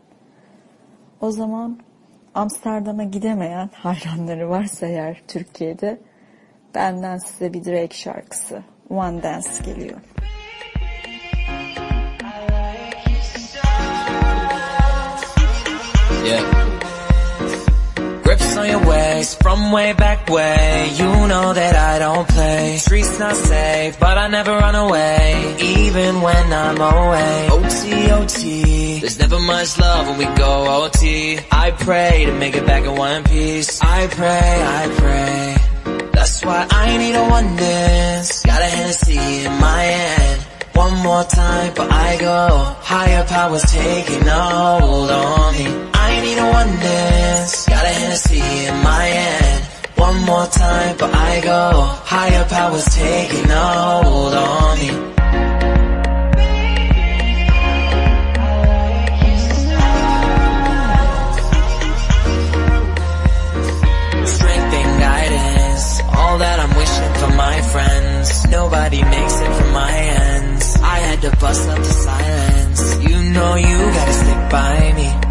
O 1.21 1.31
zaman 1.31 1.79
Amsterdam'a 2.35 3.03
gidemeyen 3.03 3.69
hayranları 3.73 4.49
varsa 4.49 4.85
eğer 4.85 5.21
Türkiye'de 5.27 5.97
benden 6.75 7.17
size 7.17 7.53
bir 7.53 7.65
Drake 7.65 7.97
şarkısı 7.97 8.63
One 8.89 9.23
Dance 9.23 9.49
geliyor. 9.65 9.97
Yeah. 16.25 16.70
Your 18.63 18.85
waist 18.87 19.41
from 19.41 19.71
way 19.71 19.93
back 19.93 20.29
way. 20.29 20.89
You 20.95 21.27
know 21.27 21.53
that 21.53 21.75
I 21.75 21.99
don't 21.99 22.27
play. 22.27 22.77
Streets 22.77 23.19
not 23.19 23.35
safe, 23.35 23.99
but 23.99 24.17
I 24.17 24.27
never 24.27 24.51
run 24.51 24.75
away, 24.75 25.55
even 25.59 26.21
when 26.21 26.53
I'm 26.53 26.79
away. 26.79 27.47
OT, 27.49 28.11
OT. 28.11 28.99
There's 28.99 29.19
never 29.19 29.39
much 29.39 29.79
love 29.79 30.07
when 30.07 30.17
we 30.17 30.25
go 30.35 30.83
OT. 30.83 31.39
I 31.51 31.71
pray 31.71 32.25
to 32.25 32.33
make 32.33 32.55
it 32.55 32.65
back 32.65 32.83
in 32.83 32.95
one 32.95 33.23
piece. 33.23 33.81
I 33.81 34.07
pray, 34.07 34.53
I 34.79 34.83
pray. 34.97 36.09
That's 36.13 36.45
why 36.45 36.67
I 36.69 36.97
need 36.97 37.15
a 37.15 37.25
one 37.29 37.55
dance. 37.55 38.43
Got 38.43 38.61
a 38.61 38.65
Hennessy 38.65 39.45
in 39.45 39.51
my 39.59 39.81
hand. 39.81 40.41
One 40.73 40.95
more 40.99 41.23
time, 41.23 41.73
but 41.75 41.91
I 41.91 42.17
go. 42.17 42.75
Higher 42.81 43.25
powers 43.25 43.63
taking 43.71 44.27
a 44.27 44.79
hold 44.79 45.09
on 45.09 45.53
me. 45.55 45.91
I 46.11 46.21
need 46.25 46.37
a 46.37 46.47
one 46.59 46.73
dance. 46.87 47.65
Got 47.67 47.83
a 47.85 47.93
Hennessy 47.99 48.41
in 48.69 48.75
my 48.91 49.05
hand. 49.19 49.63
One 49.95 50.17
more 50.31 50.47
time, 50.47 50.95
but 50.97 51.13
I 51.13 51.41
go. 51.41 51.63
Higher 52.13 52.45
powers 52.45 52.85
taking 52.85 53.49
a 53.49 53.65
hold 54.03 54.33
on 54.33 54.79
me. 54.81 54.89
Strength 64.35 64.73
and 64.81 64.93
guidance, 65.07 65.85
all 66.17 66.37
that 66.43 66.57
I'm 66.63 66.73
wishing 66.81 67.13
for 67.21 67.31
my 67.45 67.57
friends 67.73 68.11
nobody 68.51 69.01
makes 69.03 69.41
it 69.41 69.51
from 69.57 69.71
my 69.73 69.91
ends. 69.91 70.75
I 70.81 70.97
had 71.07 71.21
to 71.21 71.31
bust 71.37 71.69
up 71.69 71.77
the 71.77 71.93
silence. 72.09 72.81
You 73.09 73.17
know 73.35 73.55
you 73.55 73.77
gotta 73.97 74.13
stick 74.13 74.41
by 74.51 74.93
me. 74.95 75.30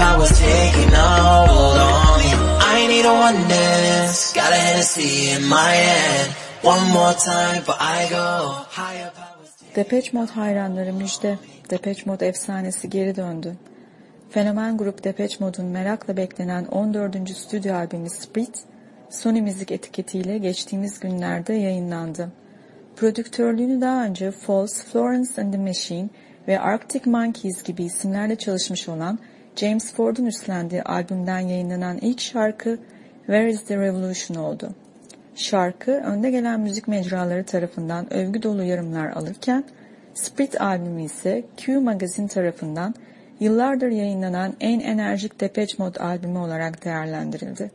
Powers 0.00 0.32
taking 0.40 0.92
a 1.04 1.08
hold 1.52 1.76
on 1.76 2.18
me. 2.20 2.30
I 2.74 2.86
need 2.92 3.06
a 3.12 3.14
one 3.28 3.40
dance. 3.52 4.32
Got 4.32 4.50
a 4.58 4.60
Hennessy 4.66 5.12
in 5.34 5.42
my 5.58 5.72
hand. 5.86 6.28
One 6.72 6.84
more 6.98 7.14
time, 7.32 7.62
but 7.68 7.78
I 7.80 7.98
go. 8.18 8.28
Higher. 8.80 9.10
Depeche 9.76 10.10
Mode 10.12 10.32
hayranları 10.32 10.92
müjde. 10.92 11.38
Depeche 11.70 12.02
Mode 12.06 12.26
efsanesi 12.26 12.90
geri 12.90 13.16
döndü. 13.16 13.56
Fenomen 14.30 14.76
grup 14.76 15.04
Depeche 15.04 15.36
Mode'un 15.40 15.66
merakla 15.66 16.16
beklenen 16.16 16.64
14. 16.64 17.36
stüdyo 17.36 17.74
albümü 17.74 18.10
Split, 18.10 18.58
Sony 19.10 19.40
Müzik 19.40 19.72
etiketiyle 19.72 20.38
geçtiğimiz 20.38 21.00
günlerde 21.00 21.52
yayınlandı. 21.52 22.32
Prodüktörlüğünü 22.96 23.80
daha 23.80 24.04
önce 24.04 24.30
Falls, 24.30 24.84
Florence 24.84 25.30
and 25.42 25.52
the 25.52 25.58
Machine 25.58 26.08
ve 26.48 26.60
Arctic 26.60 27.10
Monkeys 27.10 27.62
gibi 27.62 27.84
isimlerle 27.84 28.36
çalışmış 28.36 28.88
olan 28.88 29.18
James 29.60 29.92
Ford'un 29.92 30.26
üstlendiği 30.26 30.82
albümden 30.82 31.38
yayınlanan 31.38 31.98
ilk 31.98 32.20
şarkı 32.20 32.78
Where 33.26 33.50
is 33.50 33.64
the 33.64 33.76
Revolution 33.76 34.38
oldu. 34.38 34.74
Şarkı 35.34 35.92
önde 35.92 36.30
gelen 36.30 36.60
müzik 36.60 36.88
mecraları 36.88 37.44
tarafından 37.44 38.12
övgü 38.12 38.42
dolu 38.42 38.64
yorumlar 38.64 39.10
alırken 39.10 39.64
Split 40.14 40.60
albümü 40.60 41.02
ise 41.02 41.44
Q 41.56 41.80
Magazine 41.80 42.28
tarafından 42.28 42.94
yıllardır 43.40 43.88
yayınlanan 43.88 44.54
en 44.60 44.80
enerjik 44.80 45.40
Depeche 45.40 45.74
Mode 45.78 46.00
albümü 46.00 46.38
olarak 46.38 46.84
değerlendirildi. 46.84 47.70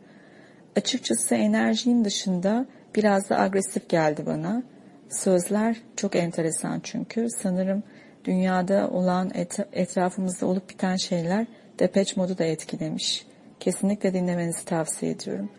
Açıkçası 0.76 1.36
enerjinin 1.36 2.06
dışında 2.06 2.66
biraz 2.96 3.30
da 3.30 3.40
agresif 3.40 3.90
geldi 3.90 4.24
bana. 4.26 4.64
Sözler 5.10 5.78
çok 5.96 6.16
enteresan 6.16 6.80
çünkü. 6.84 7.28
Sanırım 7.30 7.84
dünyada 8.24 8.90
olan 8.90 9.32
et- 9.34 9.68
etrafımızda 9.74 10.46
olup 10.46 10.70
biten 10.70 10.96
şeyler 10.96 11.48
Depeche 11.80 12.14
Mode'u 12.16 12.38
da 12.38 12.44
etkilemiş. 12.44 13.26
Kesinlikle 13.60 14.14
dinlemenizi 14.14 14.66
tavsiye 14.66 15.12
ediyorum. 15.12 15.50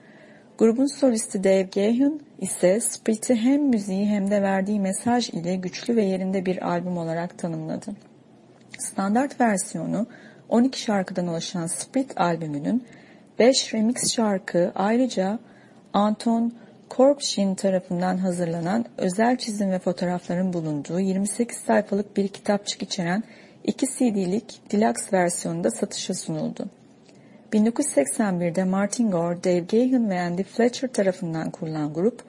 Grubun 0.59 0.87
solisti 0.87 1.45
Dave 1.45 1.63
Gahan 1.63 2.21
ise 2.41 2.81
Split'i 2.81 3.35
hem 3.35 3.63
müziği 3.63 4.07
hem 4.07 4.31
de 4.31 4.43
verdiği 4.43 4.81
mesaj 4.81 5.31
ile 5.31 5.57
güçlü 5.57 5.97
ve 5.97 6.05
yerinde 6.05 6.47
bir 6.47 6.69
albüm 6.69 6.97
olarak 6.99 7.39
tanımladı. 7.39 7.91
Standart 8.79 9.41
versiyonu 9.41 10.07
12 10.49 10.81
şarkıdan 10.81 11.29
oluşan 11.29 11.67
Split 11.67 12.21
albümünün 12.21 12.85
5 13.39 13.75
remix 13.75 14.13
şarkı 14.13 14.73
ayrıca 14.75 15.39
Anton 15.93 16.53
Korpshin 16.89 17.55
tarafından 17.55 18.17
hazırlanan 18.17 18.85
özel 18.99 19.37
çizim 19.37 19.71
ve 19.71 19.79
fotoğrafların 19.79 20.53
bulunduğu 20.53 21.01
28 21.01 21.59
sayfalık 21.59 22.17
bir 22.17 22.29
kitapçık 22.29 22.83
içeren 22.83 23.23
2 23.67 23.87
CD'lik 23.87 24.61
deluxe 24.73 25.17
versiyonunda 25.17 25.71
satışa 25.71 26.15
sunuldu. 26.15 26.67
1981'de 27.53 28.65
Martin 28.65 29.11
Gore, 29.11 29.45
Dave 29.45 29.59
Gahan 29.59 30.11
ve 30.11 30.21
Andy 30.21 30.43
Fletcher 30.43 30.89
tarafından 30.89 31.51
kurulan 31.51 31.93
grup, 31.93 32.23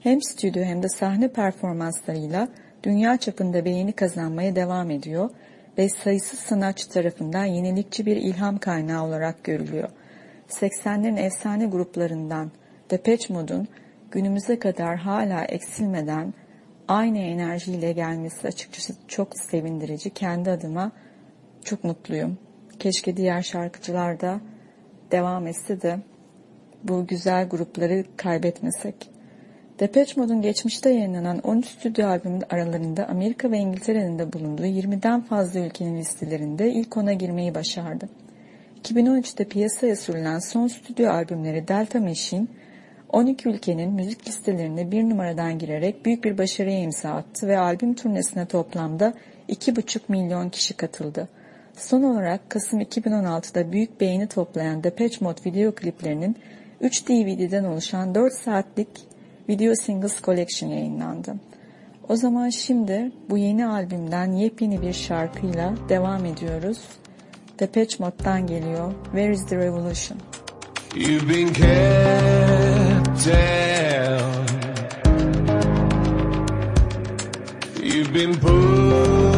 hem 0.00 0.22
stüdyo 0.22 0.64
hem 0.64 0.82
de 0.82 0.88
sahne 0.88 1.28
performanslarıyla 1.28 2.48
dünya 2.82 3.16
çapında 3.16 3.64
beğeni 3.64 3.92
kazanmaya 3.92 4.56
devam 4.56 4.90
ediyor 4.90 5.30
ve 5.78 5.88
sayısız 5.88 6.38
sanatçı 6.38 6.88
tarafından 6.88 7.44
yenilikçi 7.44 8.06
bir 8.06 8.16
ilham 8.16 8.58
kaynağı 8.58 9.04
olarak 9.04 9.44
görülüyor. 9.44 9.88
80'lerin 10.48 11.20
efsane 11.20 11.66
gruplarından 11.66 12.50
Depeche 12.90 13.34
Mode'un 13.34 13.68
günümüze 14.10 14.58
kadar 14.58 14.96
hala 14.96 15.44
eksilmeden 15.44 16.34
aynı 16.92 17.18
enerjiyle 17.18 17.92
gelmesi 17.92 18.48
açıkçası 18.48 18.92
çok 19.08 19.38
sevindirici. 19.38 20.10
Kendi 20.10 20.50
adıma 20.50 20.92
çok 21.64 21.84
mutluyum. 21.84 22.38
Keşke 22.78 23.16
diğer 23.16 23.42
şarkıcılar 23.42 24.20
da 24.20 24.40
devam 25.10 25.46
etse 25.46 25.82
de 25.82 25.98
bu 26.84 27.06
güzel 27.06 27.48
grupları 27.48 28.04
kaybetmesek. 28.16 29.10
Depeche 29.80 30.20
Mode'un 30.20 30.42
geçmişte 30.42 30.90
yayınlanan 30.90 31.38
13 31.38 31.66
stüdyo 31.66 32.06
albümün 32.06 32.42
aralarında 32.50 33.08
Amerika 33.08 33.50
ve 33.50 33.58
İngiltere'nin 33.58 34.18
de 34.18 34.32
bulunduğu 34.32 34.66
20'den 34.66 35.20
fazla 35.20 35.60
ülkenin 35.60 35.98
listelerinde 35.98 36.72
ilk 36.72 36.96
ona 36.96 37.12
girmeyi 37.12 37.54
başardı. 37.54 38.08
2013'te 38.84 39.44
piyasaya 39.44 39.96
sürülen 39.96 40.38
son 40.38 40.68
stüdyo 40.68 41.10
albümleri 41.10 41.68
Delta 41.68 42.00
Machine, 42.00 42.46
12 43.12 43.48
ülkenin 43.48 43.92
müzik 43.92 44.28
listelerine 44.28 44.90
bir 44.90 45.02
numaradan 45.02 45.58
girerek 45.58 46.04
büyük 46.06 46.24
bir 46.24 46.38
başarıya 46.38 46.78
imza 46.78 47.10
attı 47.10 47.48
ve 47.48 47.58
albüm 47.58 47.94
turnesine 47.94 48.46
toplamda 48.46 49.14
2,5 49.48 50.00
milyon 50.08 50.48
kişi 50.48 50.74
katıldı. 50.74 51.28
Son 51.76 52.02
olarak 52.02 52.50
Kasım 52.50 52.80
2016'da 52.80 53.72
büyük 53.72 54.00
beğeni 54.00 54.26
toplayan 54.26 54.84
Depeche 54.84 55.16
Mode 55.20 55.40
video 55.46 55.74
kliplerinin 55.74 56.36
3 56.80 57.08
DVD'den 57.08 57.64
oluşan 57.64 58.14
4 58.14 58.32
saatlik 58.34 58.88
Video 59.48 59.74
Singles 59.74 60.22
Collection 60.22 60.70
yayınlandı. 60.70 61.34
O 62.08 62.16
zaman 62.16 62.48
şimdi 62.48 63.12
bu 63.30 63.38
yeni 63.38 63.66
albümden 63.66 64.32
yepyeni 64.32 64.82
bir 64.82 64.92
şarkıyla 64.92 65.74
devam 65.88 66.24
ediyoruz. 66.24 66.78
Depeche 67.58 68.04
Mode'dan 68.04 68.46
geliyor 68.46 68.92
Where 69.04 69.32
is 69.32 69.46
the 69.46 69.56
Revolution? 69.56 70.18
You've 70.94 71.28
been 71.28 71.52
down. 73.20 74.46
You've 77.82 78.12
been 78.12 78.38
pushed 78.38 79.31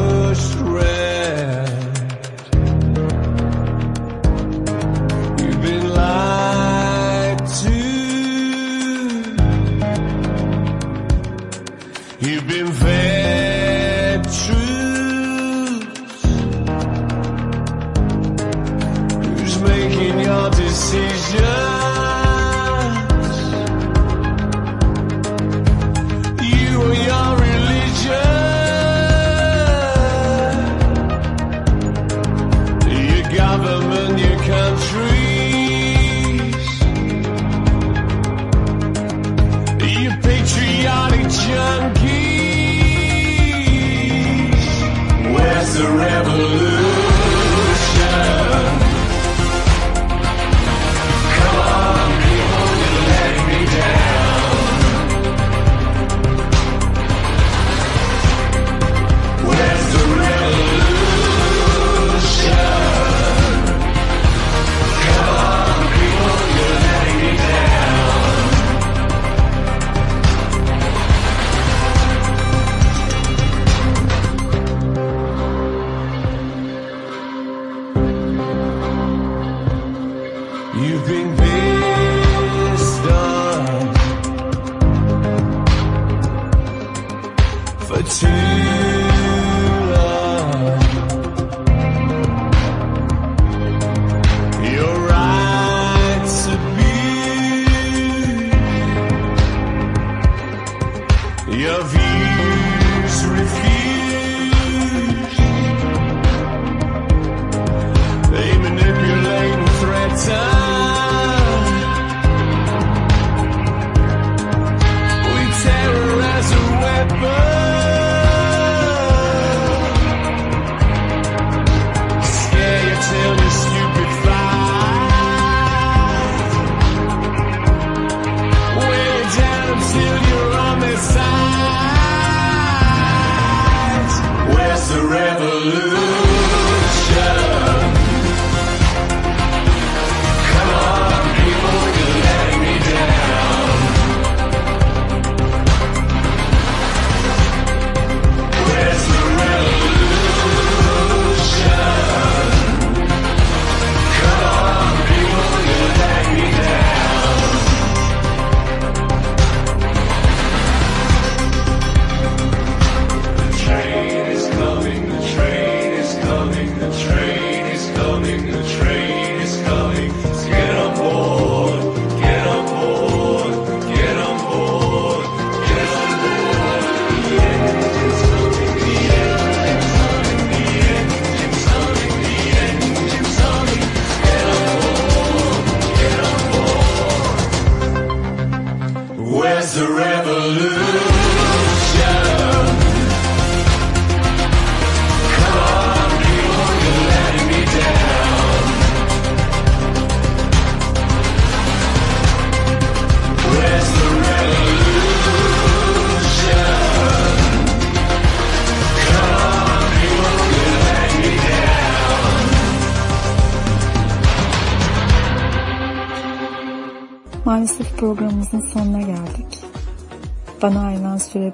minha 101.65 101.81
vida. 101.85 102.04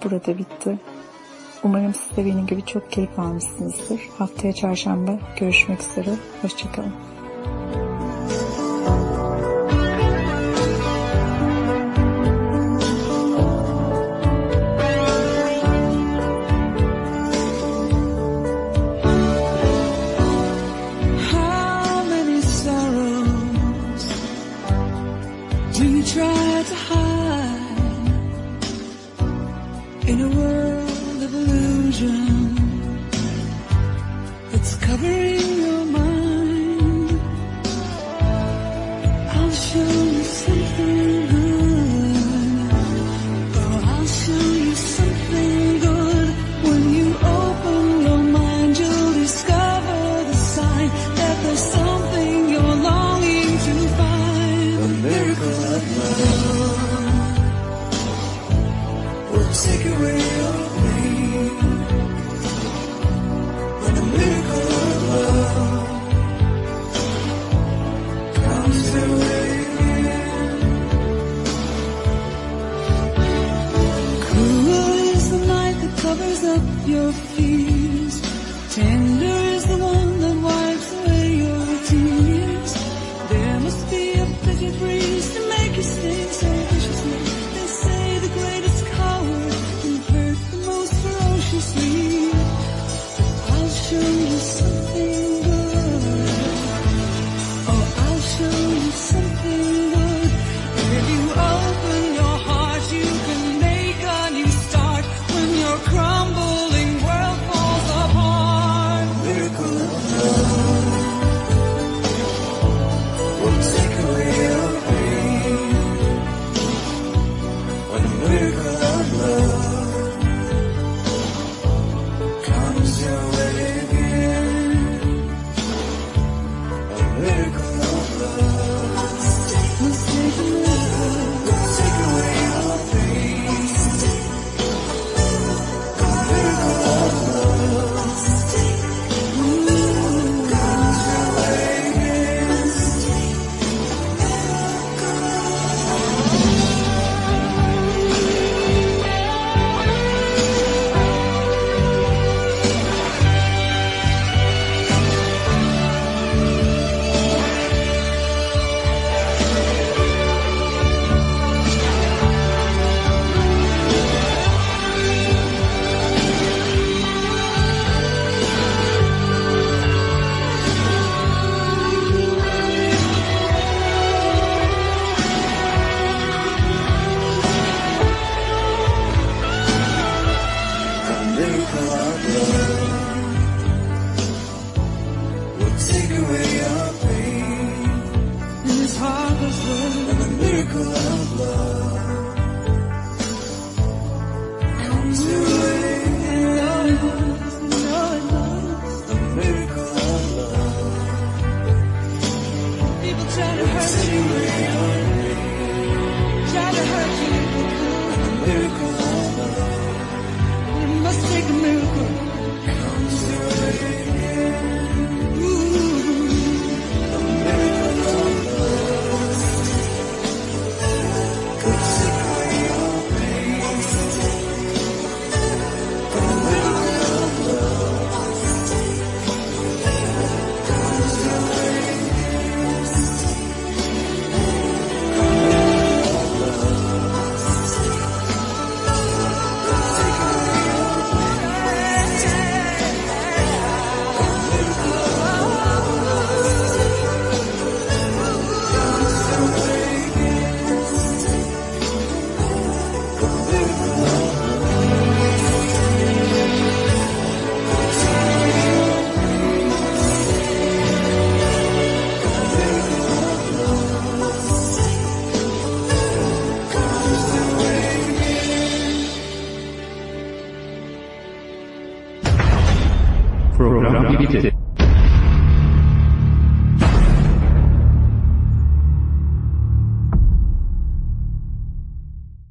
burada 0.05 0.39
bitti. 0.39 0.79
Umarım 1.65 1.95
siz 1.95 2.17
de 2.17 2.27
benim 2.27 2.47
gibi 2.47 2.67
çok 2.67 2.93
keyif 2.93 3.19
almışsınızdır. 3.19 4.01
Haftaya 4.19 4.53
çarşamba 4.53 5.19
görüşmek 5.41 5.81
üzere. 5.83 6.11
Hoşçakalın. 6.43 6.93